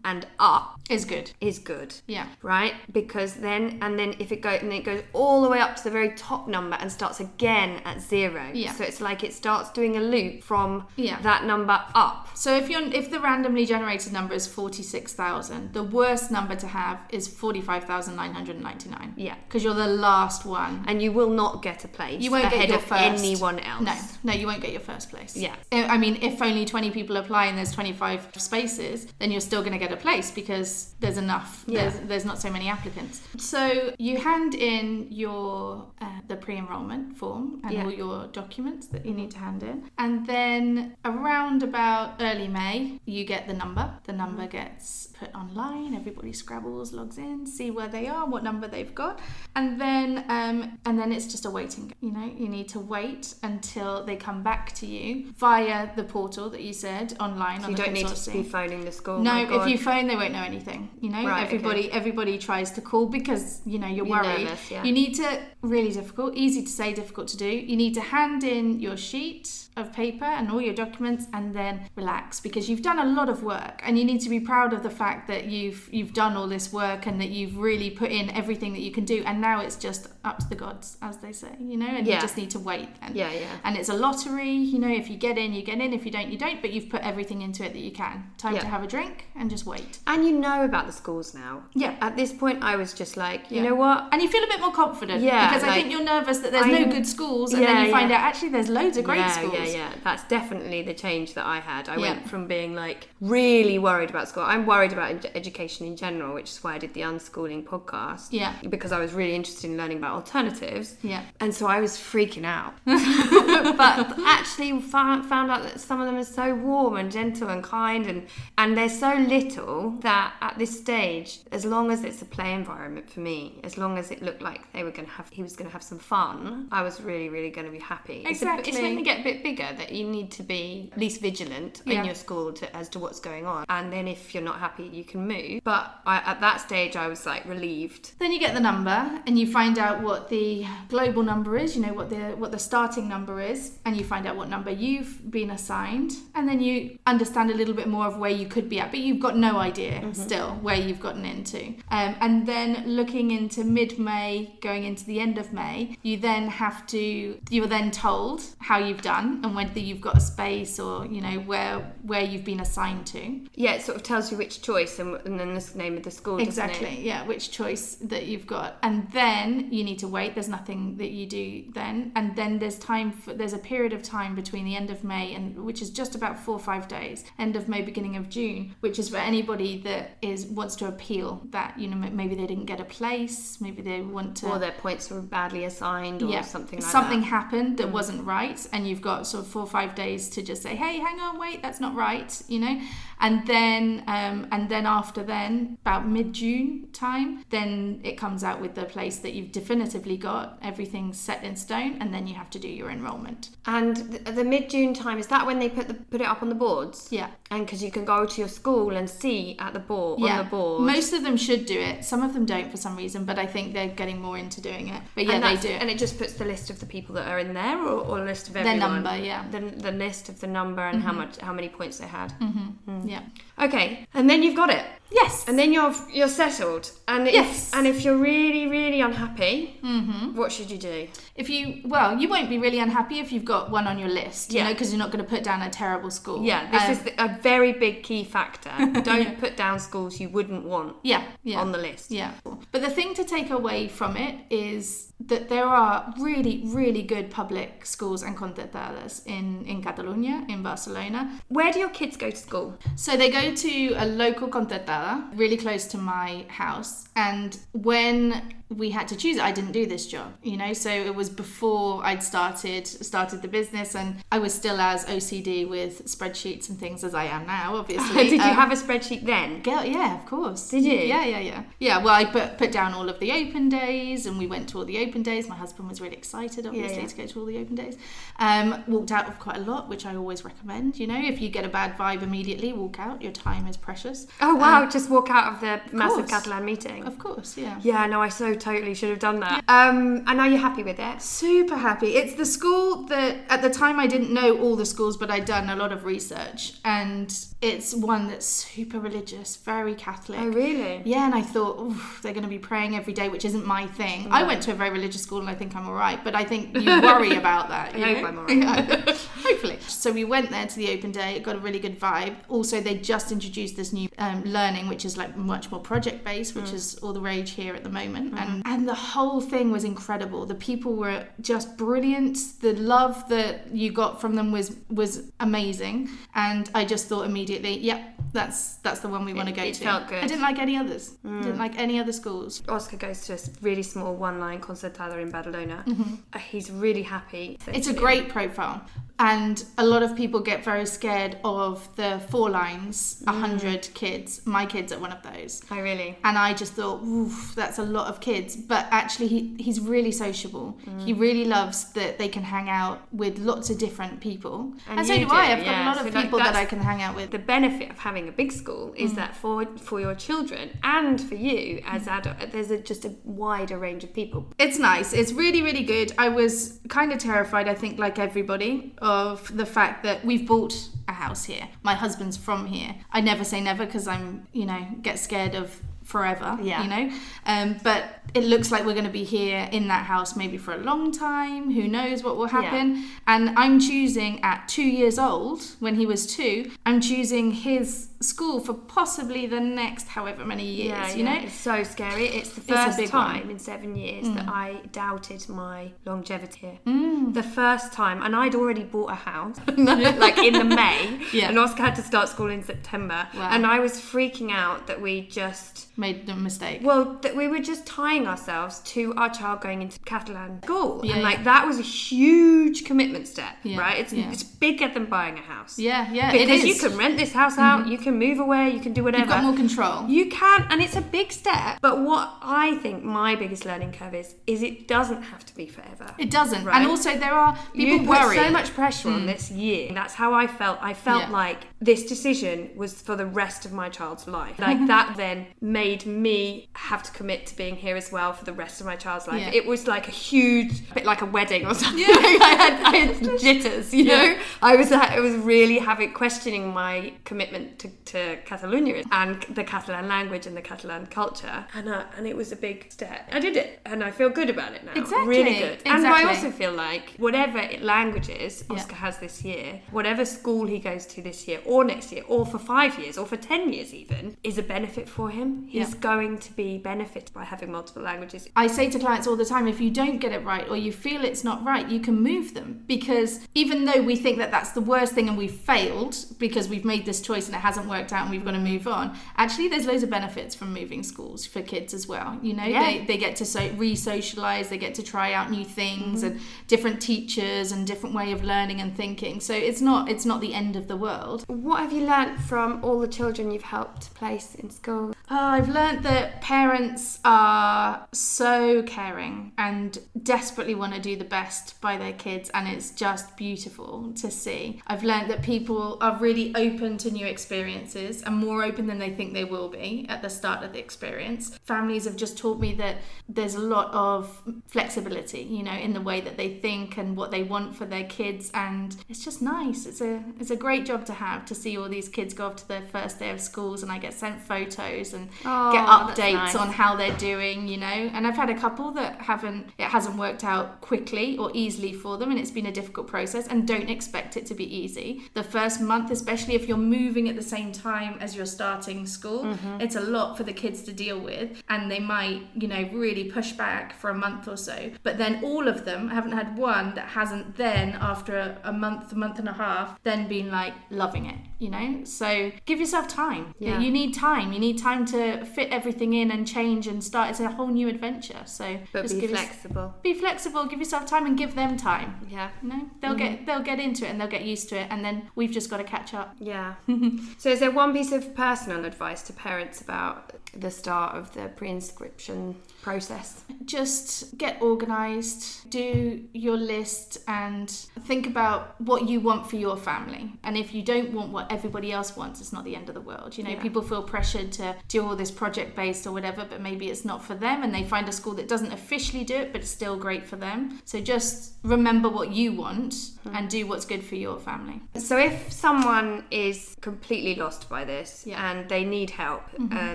[0.04, 2.26] and up Is good, is good, yeah.
[2.42, 2.74] right?
[2.92, 5.84] Because then and then if it goes and it goes all the way up to
[5.84, 8.50] the very top number and starts again at zero.
[8.52, 8.72] Yeah.
[8.72, 11.20] So it's like it starts doing a loop from Yeah.
[11.22, 12.28] that number up.
[12.34, 16.56] So if you're if the randomly generated number is forty six thousand, the worst number
[16.56, 19.14] to have is forty five thousand nine hundred ninety nine.
[19.16, 19.36] Yeah.
[19.46, 20.84] because you're the last one.
[20.88, 23.02] And you will not get a place You won't ahead get your of first.
[23.02, 23.82] anyone else.
[23.82, 23.94] No,
[24.32, 25.36] no, you won't get your first place.
[25.36, 25.54] Yeah.
[25.72, 29.60] I I mean, if only 20 people apply and there's 25 spaces, then you're still
[29.60, 31.64] going to get a place because there's enough.
[31.66, 31.80] Yeah.
[31.88, 33.20] There's, there's not so many applicants.
[33.38, 33.60] So
[33.98, 37.84] you hand in your uh, the pre-enrollment form and Yeah.
[37.84, 42.59] all your documents that you need to hand in, and then around about early May,
[43.04, 43.90] you get the number.
[44.04, 45.94] The number gets put online.
[45.94, 49.20] Everybody scrabbles, logs in, see where they are, what number they've got,
[49.54, 51.96] and then um, and then it's just a waiting game.
[52.00, 56.48] You know, you need to wait until they come back to you via the portal
[56.50, 57.60] that you said online.
[57.60, 59.18] So on you don't need to be phoning the school.
[59.20, 60.80] No, if you phone, they won't know anything.
[61.00, 61.56] You know, Right, okay.
[61.56, 64.44] everybody everybody tries to call because you know you're You're worried.
[64.44, 64.82] nervous, yeah.
[64.86, 65.28] You need to
[65.62, 67.50] really difficult, easy to say, difficult to do.
[67.70, 69.46] You need to hand in your sheet
[69.76, 73.42] of paper and all your documents, and then relax because you've done a lot of
[73.42, 76.46] work, and you need to be proud of the fact that you've you've done all
[76.48, 79.60] this work and that you've really put in everything that you can do, and now
[79.60, 81.48] it's just up to the gods, as they say.
[81.58, 82.16] You know, and Yeah.
[82.16, 82.88] you just need to wait.
[83.02, 83.46] And, Yeah, yeah.
[83.64, 84.52] and it's a lottery.
[84.52, 85.92] You know, if you get in, you get in.
[85.92, 86.60] If you don't, you don't.
[86.60, 88.24] But you've put everything into it that you can.
[88.36, 88.60] Time Yeah.
[88.60, 89.98] to have a drink and just wait.
[90.06, 91.62] And you know about the schools now.
[91.74, 91.94] Yeah.
[92.00, 93.68] At this point, I was just like, you Yeah.
[93.70, 94.08] know what?
[94.12, 95.22] And you feel a bit more confident.
[95.22, 97.90] Yeah, Because I think you're nervous that there's I'm- no good schools, and then you
[97.90, 99.54] find out actually there's loads of great yeah, schools.
[99.54, 99.88] yeah, yeah.
[100.04, 101.88] That's definitely the change that I had.
[101.88, 104.42] I went from being like really worried about school.
[104.42, 108.28] I'm worried about ed- education in general, which is why I did the unschooling podcast.
[108.30, 108.54] Yeah.
[108.68, 110.96] Because I was really interested in learning about alternatives.
[111.02, 111.22] Yeah.
[111.40, 112.74] And so I was freaking out.
[112.84, 117.62] but actually found, found out that some of them are so warm and gentle and
[117.62, 118.26] kind and,
[118.58, 123.10] and they're so little that at this stage, as long as it's a play environment
[123.10, 125.56] for me, as long as it looked like they were going to have, he was
[125.56, 128.24] going to have some fun, I was really, really going to be happy.
[128.26, 128.72] It's, a, Exactly.
[128.72, 132.00] it's when you get a bit bigger that you need to be least vigilant Yeah.
[132.00, 133.64] in your school to, as to what's going on.
[133.68, 135.62] And then if you're not happy, you can move.
[135.64, 138.12] But I, at that stage, I was like relieved.
[138.18, 141.82] Then you get the number and you find out what the global number is, you
[141.82, 145.30] know what the what the starting number is, and you find out what number you've
[145.30, 148.80] been assigned, and then you understand a little bit more of where you could be
[148.80, 151.66] at, but you've got no idea still where you've gotten into.
[151.90, 156.86] Um, and then looking into mid-May, going into the end of May, you then have
[156.88, 161.20] to you're then told how you've done and whether you've got a space or you
[161.20, 163.40] know where where you've been assigned to.
[163.54, 166.10] Yeah, it sort of tells you which choice and, and then the name of the
[166.10, 166.38] school.
[166.38, 166.70] doesn't it?
[166.70, 168.78] Exactly, yeah, which choice that you've got.
[168.82, 170.34] And then you need to wait.
[170.34, 172.12] There's nothing that you do then.
[172.16, 175.34] And then there's time for there's a period of time between the end of May
[175.34, 178.74] and which is just about four or five days, end of May, beginning of June,
[178.80, 182.66] which is for anybody that is wants to appeal that, you know, maybe they didn't
[182.66, 186.80] get a place, maybe they want to Or their points were badly assigned or something
[186.80, 187.26] like something that.
[187.26, 187.30] Mm.
[187.30, 190.62] happened that wasn't right and you've got sort of four or five days to just
[190.62, 192.80] say hey hang on wait that's not right you know
[193.20, 198.74] and then um, and then after then about mid-june time then it comes out with
[198.74, 202.58] the place that you've definitively got everything's set in stone and then you have to
[202.58, 206.20] do your enrollment And the, the mid-June time is that when they put the put
[206.20, 207.08] it up on the boards?
[207.10, 210.38] yeah And because you can go to your school and see at the board on
[210.38, 210.82] the board.
[210.82, 212.04] most of them should do it.
[212.04, 214.88] Some of them don't for some reason but i think they're getting more into doing
[214.88, 215.02] it.
[215.14, 215.80] But yeah they do it.
[215.80, 218.18] And it just puts the list of the people that are in there, or, or
[218.20, 218.78] a list of everyone.
[218.78, 219.48] their number yeah.
[219.50, 221.06] The, the list of the number and mm-hmm.
[221.06, 222.32] how much how many points they had.
[222.40, 222.90] Mm-hmm.
[222.90, 223.10] Mm.
[223.10, 223.22] yeah
[223.60, 226.90] Okay, and then you've got it, yes and then you're you're settled.
[227.08, 227.70] And if, Yes.
[227.74, 230.36] and if you're really really unhappy, mm-hmm.
[230.36, 231.08] what should you do?
[231.34, 234.52] If you, well, you won't be really unhappy if you've got one on your list,
[234.52, 234.64] you Yeah.
[234.64, 236.42] know, because you're not going to put down a terrible school.
[236.44, 238.70] Yeah, this Um, is the, a very big key factor.
[239.02, 241.60] Don't put down schools you wouldn't want yeah, yeah.
[241.60, 242.10] on the list.
[242.10, 242.32] yeah.
[242.72, 247.30] But the thing to take away from it is that there are really, really good
[247.30, 251.38] public schools and concertadas in, in Catalonia, in Barcelona.
[251.48, 252.78] Where do your kids go to school?
[252.96, 257.06] So they go to a local concertada really close to my house.
[257.16, 260.72] And when we had to choose it, I didn't do this job, you know.
[260.72, 265.68] So it was before I'd started started the business, and I was still as OCD
[265.68, 267.76] with spreadsheets and things as I am now.
[267.80, 269.62] Obviously, Did you Um, have a spreadsheet then?
[269.62, 270.68] Girl, yeah, of course.
[270.70, 270.92] Did you?
[270.92, 271.62] Yeah, yeah, yeah.
[271.78, 274.78] Yeah, well, I put, put down all of the open days and we went to
[274.78, 275.48] all the open days.
[275.48, 277.06] My husband was really excited, obviously, yeah.
[277.08, 277.96] to go to all the open days.
[278.38, 280.98] Um, walked out of quite a lot, which I always recommend.
[280.98, 283.20] You know, if you get a bad vibe immediately, walk out.
[283.22, 284.26] Your time is precious.
[284.40, 284.88] Oh wow!
[284.88, 286.30] just walk out of the massive course.
[286.30, 287.04] Catalan meeting.
[287.04, 287.78] Of course, yeah.
[287.82, 289.64] Yeah, no, I so totally should have done that.
[289.68, 291.22] Um, and are you're happy with it?
[291.22, 292.16] Super happy.
[292.16, 295.44] It's the school that at the time I didn't know all the schools, but I'd
[295.44, 300.38] done a lot of research, and it's one that's super religious, very Catholic.
[300.40, 301.02] Oh really?
[301.04, 304.28] Yeah, and I thought they're going to be praying every day, which isn't my thing.
[304.30, 306.22] I went to a very religious school, and I think I'm all right.
[306.22, 307.98] But I think you worry about that.
[307.98, 308.28] You I hope?
[308.28, 309.28] I'm all right.
[309.50, 309.56] Yeah.
[309.60, 309.78] Hopefully.
[309.88, 311.34] So we went there to the open day.
[311.36, 312.36] It got a really good vibe.
[312.48, 316.54] Also, they just introduced this new um, learning, which is like much more project based,
[316.54, 318.34] which is all the rage here at the moment.
[318.38, 320.46] And and the whole thing was incredible.
[320.46, 322.38] The people were just brilliant.
[322.60, 326.08] The love that you got from them was was amazing.
[326.34, 329.74] And I just thought immediately, yep, that's that's the one we want to go it
[329.74, 329.84] to.
[329.84, 330.22] felt good.
[330.24, 331.10] I didn't like any others.
[331.24, 332.62] Didn't like any other schools.
[332.68, 336.18] Oscar goes to a really small one-line concertada in Badalona.
[336.32, 337.58] Uh, He's really happy.
[337.68, 338.82] It's a great profile.
[339.20, 343.30] And a lot of people get very scared of the four lines, mm.
[343.30, 344.40] a 100 kids.
[344.46, 345.60] My kids are one of those.
[345.70, 346.16] Oh, really?
[346.24, 348.56] And I just thought, oof, that's a lot of kids.
[348.56, 350.78] But actually, he, he's really sociable.
[350.86, 351.04] Mm.
[351.04, 354.72] He really loves that they can hang out with lots of different people.
[354.88, 355.52] And, And so you do I.
[355.52, 357.30] I've got a lot So, of people that I can hang out with.
[357.30, 359.04] The benefit of having a big school Mm.
[359.04, 362.16] is that for for your children and for you as mm.
[362.16, 364.46] adult, there's a, just a wider range of people.
[364.58, 365.12] It's nice.
[365.12, 366.12] It's really, really good.
[366.16, 370.74] I was kind of terrified, I think, like everybody, of the fact that we've bought
[371.08, 371.68] a house here.
[371.82, 372.94] My husband's from here.
[373.12, 376.82] I never say never because I'm, you know, get scared of forever, Yeah.
[376.82, 377.16] you know.
[377.46, 378.02] Um, but
[378.34, 381.12] it looks like we're going to be here in that house maybe for a long
[381.12, 381.72] time.
[381.72, 383.04] Who knows what will happen?
[383.26, 388.60] And I'm choosing at two years old, when he was two, I'm choosing his school
[388.60, 391.32] for possibly the next however many years, you know.
[391.34, 392.26] it's so scary.
[392.26, 393.08] It's the first one.
[393.08, 396.80] time in seven years that I doubted my longevity.
[396.86, 397.32] Mm.
[397.32, 401.48] The first time, and I'd already bought a house, like in the May, Yeah.
[401.48, 403.48] and Oscar had to start school in September, Wow.
[403.52, 405.86] and I was freaking out that we just.
[405.96, 406.80] Made the mistake.
[406.82, 411.14] Well, that we were just tying ourselves to our child going into Catalan school, Yeah,
[411.14, 411.44] and like yeah.
[411.44, 413.98] that was a huge commitment step, Yeah, right?
[413.98, 414.30] It's yeah.
[414.30, 415.78] it's bigger than buying a house.
[415.78, 416.50] Yeah, yeah, because.
[416.60, 416.66] Mm-hmm.
[416.66, 419.22] you can rent this house out, you can move away, you can do whatever.
[419.22, 420.08] You've got more control.
[420.08, 421.78] You can, and it's a big step.
[421.80, 425.66] But what I think my biggest learning curve is, is it doesn't have to be
[425.66, 426.14] forever.
[426.18, 426.64] It doesn't.
[426.64, 426.76] Right.
[426.76, 428.36] And also there are people you put worry.
[428.36, 429.26] so much pressure on hmm.
[429.26, 429.92] this year.
[429.92, 430.78] That's how I felt.
[430.80, 431.30] I felt Yeah.
[431.30, 434.58] like this decision was for the rest of my child's life.
[434.70, 438.52] Like that then made me have to commit to being here as well for the
[438.52, 439.40] rest of my child's life.
[439.40, 439.50] Yeah.
[439.52, 442.04] It was like a huge, bit like a wedding or something.
[442.08, 444.36] I, had, I had jitters, you know.
[444.62, 450.08] I was I was really having questioning my commitment to, to Catalonia and the Catalan
[450.08, 453.28] language and the Catalan culture, and uh, and it was a big step.
[453.32, 454.92] I did it, and I feel good about it now.
[454.94, 455.78] Exactly, really good.
[455.86, 458.76] And I also feel like whatever languages Yeah.
[458.76, 462.46] Oscar has this year, whatever school he goes to this year or next year or
[462.46, 465.66] for five years or for 10 years even, is a benefit for him.
[465.68, 466.00] He's Yeah.
[466.00, 468.48] going to be benefited by having multiple languages.
[468.56, 470.92] I say to clients all the time if you don't get it right or you
[470.92, 474.72] feel it's not right, you can move them because even though we think that that's
[474.72, 478.12] the worst thing and we've failed because we've made this choice and it hasn't worked
[478.12, 481.44] out and we've got to move on, actually there's loads of benefits from moving schools
[481.44, 482.38] for kids as well.
[482.42, 482.84] You know, Yeah.
[482.84, 486.32] they, they get to so re-socialize, they get to try out new things mm-hmm.
[486.36, 489.40] and different teachers and different way of learning and thinking.
[489.40, 491.44] So it's not it's not the end of the world.
[491.48, 495.12] What have you learnt from all the children you've helped place in school?
[495.32, 501.80] Oh, I've learnt that parents are so caring and desperately want to do the best
[501.80, 504.82] by their kids, and it's just beautiful to see.
[504.88, 509.10] I've learnt that people are really open to new experiences and more open than they
[509.10, 511.56] think they will be at the start of the experience.
[511.64, 512.96] Families have just taught me that
[513.28, 517.30] there's a lot of flexibility, you know, in the way that they think and what
[517.30, 519.86] they want for their kids, and it's just nice.
[519.86, 522.56] It's a it's a great job to have to see all these kids go off
[522.56, 526.32] to their first day of schools, and I get sent photos and Oh, get updates
[526.34, 526.54] nice.
[526.54, 527.86] on how they're doing, you know.
[527.86, 532.16] And I've had a couple that haven't it hasn't worked out quickly or easily for
[532.18, 535.22] them and it's been a difficult process and don't expect it to be easy.
[535.34, 539.40] The first month, especially if you're moving at the same time as you're starting school,
[539.40, 539.80] Mm-hmm.
[539.80, 543.24] it's a lot for the kids to deal with and they might, you know, really
[543.30, 544.90] push back for a month or so.
[545.02, 548.72] But then all of them I haven't had one that hasn't then after a, a
[548.72, 552.00] month, a month and a half, then been like loving it, you know?
[552.04, 553.54] So give yourself time.
[553.58, 553.78] Yeah.
[553.78, 554.52] You need time.
[554.52, 557.30] You need time to fit everything in and change and start.
[557.30, 558.42] It's a whole new adventure.
[558.46, 559.94] So But just be flexible.
[560.02, 560.64] be flexible.
[560.64, 562.26] Give yourself time and give them time.
[562.28, 562.50] Yeah.
[562.62, 563.18] You know, they'll mm-hmm.
[563.18, 565.70] get they'll get into it and they'll get used to it, and then we've just
[565.70, 566.34] got to catch up.
[566.40, 566.74] Yeah.
[567.38, 571.48] so, is there one piece of personal advice to parents about the start of the
[571.48, 573.44] pre-inscription process?
[573.64, 577.68] Just get organized, do your list, and
[578.04, 580.32] think about what you want for your family.
[580.42, 583.00] And if you don't want what everybody else wants, it's not the end of the
[583.00, 583.36] world.
[583.38, 583.62] You know, Yeah.
[583.62, 587.22] people feel pressured to do all this project based or whatever, but maybe it's not
[587.24, 589.96] for them, and they find a school that doesn't officially do it, but it's still
[589.96, 590.80] great for them.
[590.84, 592.94] So just remember what you want
[593.34, 594.80] and do what's good for your family.
[594.96, 598.36] So, if someone is completely lost by this Yeah.
[598.38, 598.58] Mm-hmm.
[598.60, 599.94] and they need help, uh,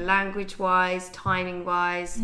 [0.00, 2.20] language-wise, timing-wise.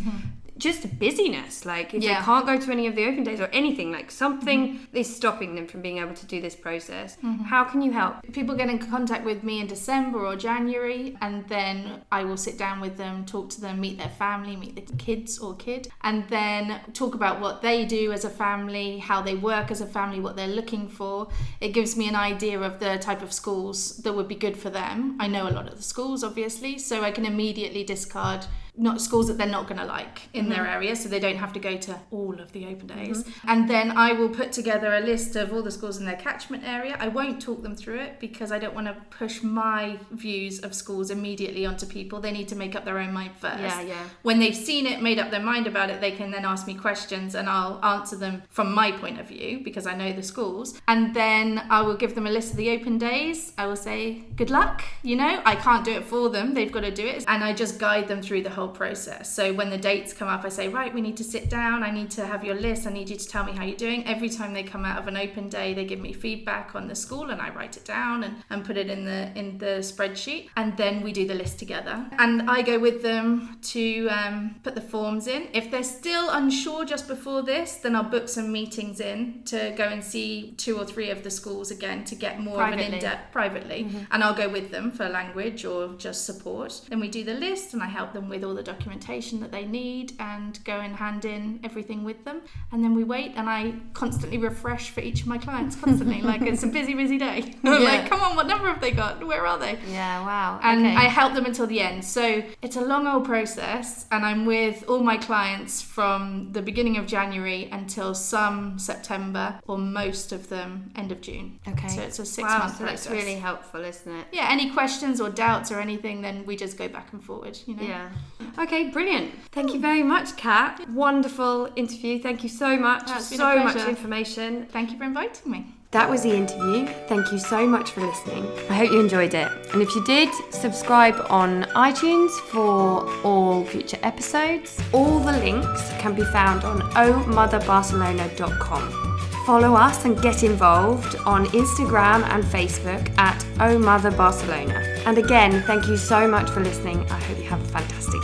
[0.67, 2.21] Just busyness, like if Yeah.
[2.21, 4.97] they can't go to any of the open days or anything, like something mm-hmm.
[4.97, 7.17] is stopping them from being able to do this process.
[7.17, 7.45] Mm-hmm.
[7.53, 8.15] How can you help?
[8.33, 12.57] people get in contact with me in December or January, and then I will sit
[12.59, 16.29] down with them, talk to them, meet their family, meet the kids or kid, and
[16.29, 20.21] then talk about what they do as a family, how they work as a family,
[20.21, 21.29] what they're looking for.
[21.61, 24.71] It gives me an idea of the type of schools that would be good for
[24.71, 25.17] them.
[25.19, 28.47] I know a lot of the schools, obviously, so I can immediately discard
[28.77, 30.75] not schools that they're not going to like in their mm-hmm.
[30.75, 33.25] area, so they don't have to go to all of the open days.
[33.25, 33.51] Mm-hmm.
[33.51, 36.65] And then I will put together a list of all the schools in their catchment
[36.65, 36.97] area.
[36.99, 40.75] I won't talk them through it because I don't want to push my views of
[40.75, 42.21] schools immediately onto people.
[42.21, 43.61] They need to make up their own mind first.
[43.61, 44.09] Yeah, yeah.
[44.23, 46.75] When they've seen it, made up their mind about it, they can then ask me
[46.75, 50.81] questions and I'll answer them from my point of view because I know the schools.
[50.89, 53.53] And then I will give them a list of the open days.
[53.59, 54.83] I will say, good luck.
[55.03, 57.25] You know, I can't do it for them, they've got to do it.
[57.29, 59.33] And I just guide them through the whole process.
[59.33, 61.83] So when the dates come up, I say, right, we need to sit down.
[61.83, 62.87] I need to have your list.
[62.87, 64.07] I need you to tell me how you're doing.
[64.07, 66.95] Every time they come out of an open day, they give me feedback on the
[66.95, 70.49] school and I write it down and, and put it in the in the spreadsheet.
[70.57, 72.07] And then we do the list together.
[72.19, 75.49] And I go with them to um, put the forms in.
[75.53, 79.85] If they're still unsure just before this, then I'll book some meetings in to go
[79.85, 83.33] and see two or three of the schools again to get more of an in-depth
[83.33, 83.89] privately.
[84.11, 86.81] And I'll go with them for language or just support.
[86.89, 89.65] Then we do the list and I help them with all the documentation that they
[89.65, 92.43] need and go and hand in everything with them.
[92.73, 96.21] And then we wait and I constantly refresh for each of my clients constantly.
[96.31, 97.55] like it's a busy, busy day.
[97.63, 99.25] like, come on, what number have they got?
[99.27, 99.79] Where are they?
[99.89, 100.61] Yeah, wow.
[100.63, 100.97] and okay.
[100.97, 102.05] I help them until the end.
[102.05, 106.97] So it's a long old process, and I'm with all my clients from the beginning
[106.97, 111.59] of January until some September, or most of them end of June.
[111.69, 111.89] okay.
[111.89, 113.05] So it's a six wow, month so process.
[113.05, 114.27] that's really helpful, isn't it?
[114.33, 114.49] yeah.
[114.51, 117.59] Any questions or doubts or anything, then we just go back and forward.
[117.67, 117.83] You know.
[117.83, 118.11] Yeah.
[118.59, 119.33] Okay, brilliant.
[119.53, 120.89] Thank you very much, Kat.
[120.91, 122.21] Wonderful interview.
[122.21, 123.07] Thank you so much.
[123.07, 124.67] That's so much information.
[124.67, 125.75] Thank you for inviting me.
[125.93, 126.87] That was the interview.
[127.09, 128.47] Thank you so much for listening.
[128.71, 129.51] I hope you enjoyed it.
[129.73, 134.81] And if you did, subscribe on iTunes for all future episodes.
[134.93, 139.10] All the links can be found on ohmotherbarcelona.com.
[139.47, 144.75] Follow us and get involved on Instagram and Facebook at Oh Mother Barcelona.
[145.07, 147.01] And again, thank you so much for listening.
[147.11, 148.21] I hope you have a fantastic